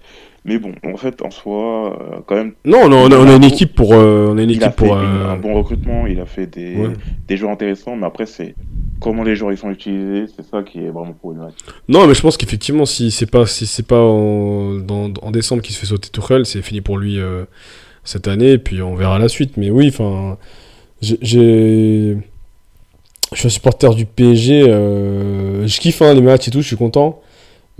[0.43, 3.35] Mais bon, en fait, en soi, euh, quand même, Non, non, on a, on a
[3.35, 4.97] une équipe pour, euh, on a une il a équipe fait pour.
[4.97, 6.93] une- euh, un bon recrutement, il a fait des, ouais.
[7.27, 8.55] des joueurs intéressants, mais après, c'est
[8.99, 11.63] comment les joueurs ils sont utilisés, c'est ça qui est vraiment problématique.
[11.87, 15.61] Non, mais je pense qu'effectivement, si c'est pas, si c'est pas en, dans- en décembre
[15.61, 17.19] qu'il se fait sauter Tuchel, c'est fini pour lui
[18.03, 19.57] cette année, et puis on verra la suite.
[19.57, 20.37] Mais oui, enfin,
[21.03, 22.15] j'ai- je
[23.35, 24.63] suis un supporter du PSG.
[24.63, 27.21] je kiffe hein, les matchs et tout, je suis content.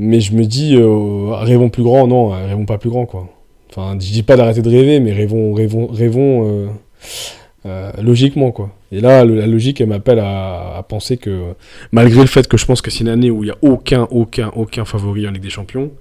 [0.04, 3.30] Mais je me dis, euh, rêvons plus grand, non, rêvons pas plus grand, quoi.
[3.70, 6.68] Enfin, je dis pas d'arrêter de rêver, mais rêvons, rêvons, rêvons, euh,
[7.68, 8.72] Euh, logiquement, quoi.
[8.92, 11.54] Et là, la logique, elle m'appelle à, penser que,
[11.92, 14.08] malgré le fait que je pense que c'est une année où il n'y a aucun,
[14.10, 15.92] aucun, aucun favori en Ligue des Champions,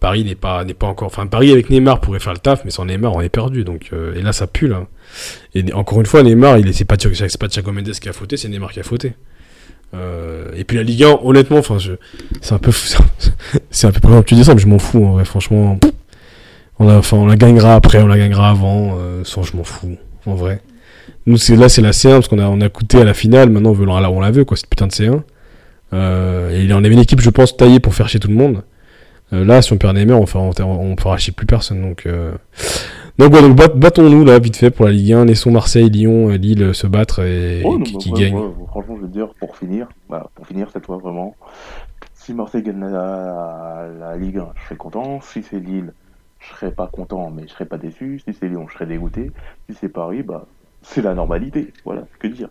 [0.00, 1.06] Paris n'est pas, pas encore.
[1.06, 3.62] Enfin, Paris avec Neymar pourrait faire le taf, mais sans Neymar, on est perdu.
[3.62, 4.88] Donc, et là, ça pue, là.
[5.54, 8.36] Et encore une fois, Neymar, il est, c'est pas, pas Thiago Mendes qui a fauté,
[8.36, 9.12] c'est Neymar qui a fauté.
[9.94, 11.76] Euh, et puis la Ligue 1, honnêtement, enfin,
[12.40, 13.02] c'est un peu, fou-
[13.70, 15.78] c'est un peu tu dis ça, mais je m'en fous, en vrai, franchement.
[16.80, 20.60] On la, gagnera après, on la gagnera avant, euh, sans, je m'en fous, en vrai.
[21.26, 23.48] Nous, là, c'est la C1 parce qu'on a, on a coûté à la finale.
[23.50, 25.22] Maintenant, on veut, on la veut, quoi, cette putain de C1.
[25.92, 28.62] Euh, et on avait une équipe, je pense, taillée pour faire chier tout le monde.
[29.32, 31.80] Euh, là, si on perd Neymar, on on, on fera chier plus personne.
[31.80, 32.06] Donc.
[33.18, 35.24] Donc, ouais, donc bat- battons-nous là, vite fait pour la Ligue 1.
[35.26, 38.34] Laissons Marseille, Lyon, et Lille se battre et, Oh, non, qui, bah, qui ouais, gagne.
[38.34, 41.36] ouais, franchement, je veux dire, pour finir, voilà, pour finir cette fois vraiment,
[42.14, 45.20] si Marseille gagne la, la Ligue 1, je serais content.
[45.20, 45.92] Si c'est Lille,
[46.40, 48.20] je serais pas content, mais je serais pas déçu.
[48.26, 49.30] Si c'est Lyon, je serais dégoûté.
[49.68, 50.46] Si c'est Paris, bah,
[50.82, 51.72] c'est la normalité.
[51.84, 52.48] Voilà, que dire.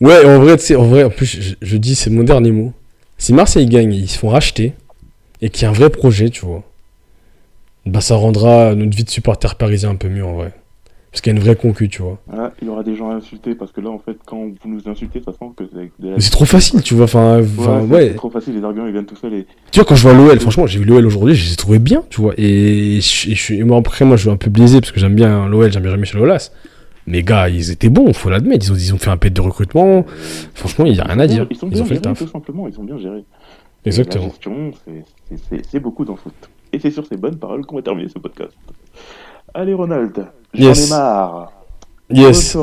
[0.00, 2.72] Ouais, en vrai, en vrai, en plus, je, je dis, c'est mon dernier mot.
[3.16, 4.74] Si Marseille gagne, ils se font racheter
[5.40, 6.62] et qu'il y a un vrai projet, tu vois,
[7.90, 10.52] bah ça rendra notre vie de supporter parisien un peu mieux en vrai.
[11.10, 12.18] Parce qu'il y a une vraie concu, tu vois.
[12.30, 14.68] Ah, il y aura des gens à insulter parce que là, en fait, quand vous
[14.68, 17.04] nous insultez, ça sent que c'est de la- Mais c'est trop facile, tu vois.
[17.04, 18.08] Enfin, Ouais, c'est- ouais.
[18.10, 19.32] c'est trop facile, les arguments ils viennent tout seuls.
[19.32, 19.46] Et...
[19.72, 21.78] Tu vois, quand je vois l'OL, franchement, j'ai vu l'OL aujourd'hui, je les ai trouvés
[21.78, 22.34] bien, tu vois.
[22.36, 25.14] Et je, je et moi, après, moi, je suis un peu biaisé parce que j'aime
[25.14, 26.52] bien l'OL, j'aime bien Michel Aulas.
[27.06, 28.66] Mais gars, ils étaient bons, faut l'admettre.
[28.66, 30.04] Ils ont, ils ont fait un pet de recrutement.
[30.54, 31.46] Franchement, il n'y a rien à dire.
[31.50, 32.18] Ils sont Ils bien ont fait le gérés, taf.
[32.18, 32.68] tout simplement.
[32.68, 33.24] Ils sont bien gérés.
[33.86, 34.30] Exactement.
[35.70, 36.34] C'est beaucoup dans le foot.
[36.72, 38.52] Et c'est sur ces bonnes paroles qu'on va terminer ce podcast.
[39.54, 40.86] Allez, Ronald, j'en Yes.
[40.86, 41.52] ai marre.
[42.10, 42.56] Yes.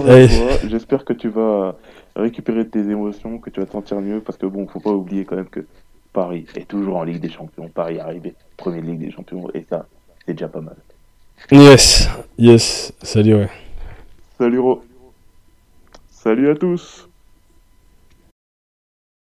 [0.68, 1.76] J'espère que tu vas
[2.16, 5.26] récupérer tes émotions, que tu vas te sentir mieux, parce que bon, faut pas oublier
[5.26, 5.66] quand même que
[6.14, 7.68] Paris est toujours en Ligue des Champions.
[7.74, 9.86] Paris est arrivé premier Ligue des Champions, et ça,
[10.26, 10.76] c'est déjà pas mal.
[11.52, 12.10] Yes.
[12.38, 12.94] Yes.
[13.02, 13.50] Salut, ouais.
[14.38, 14.82] Salut Ro.
[16.10, 17.05] Salut à tous.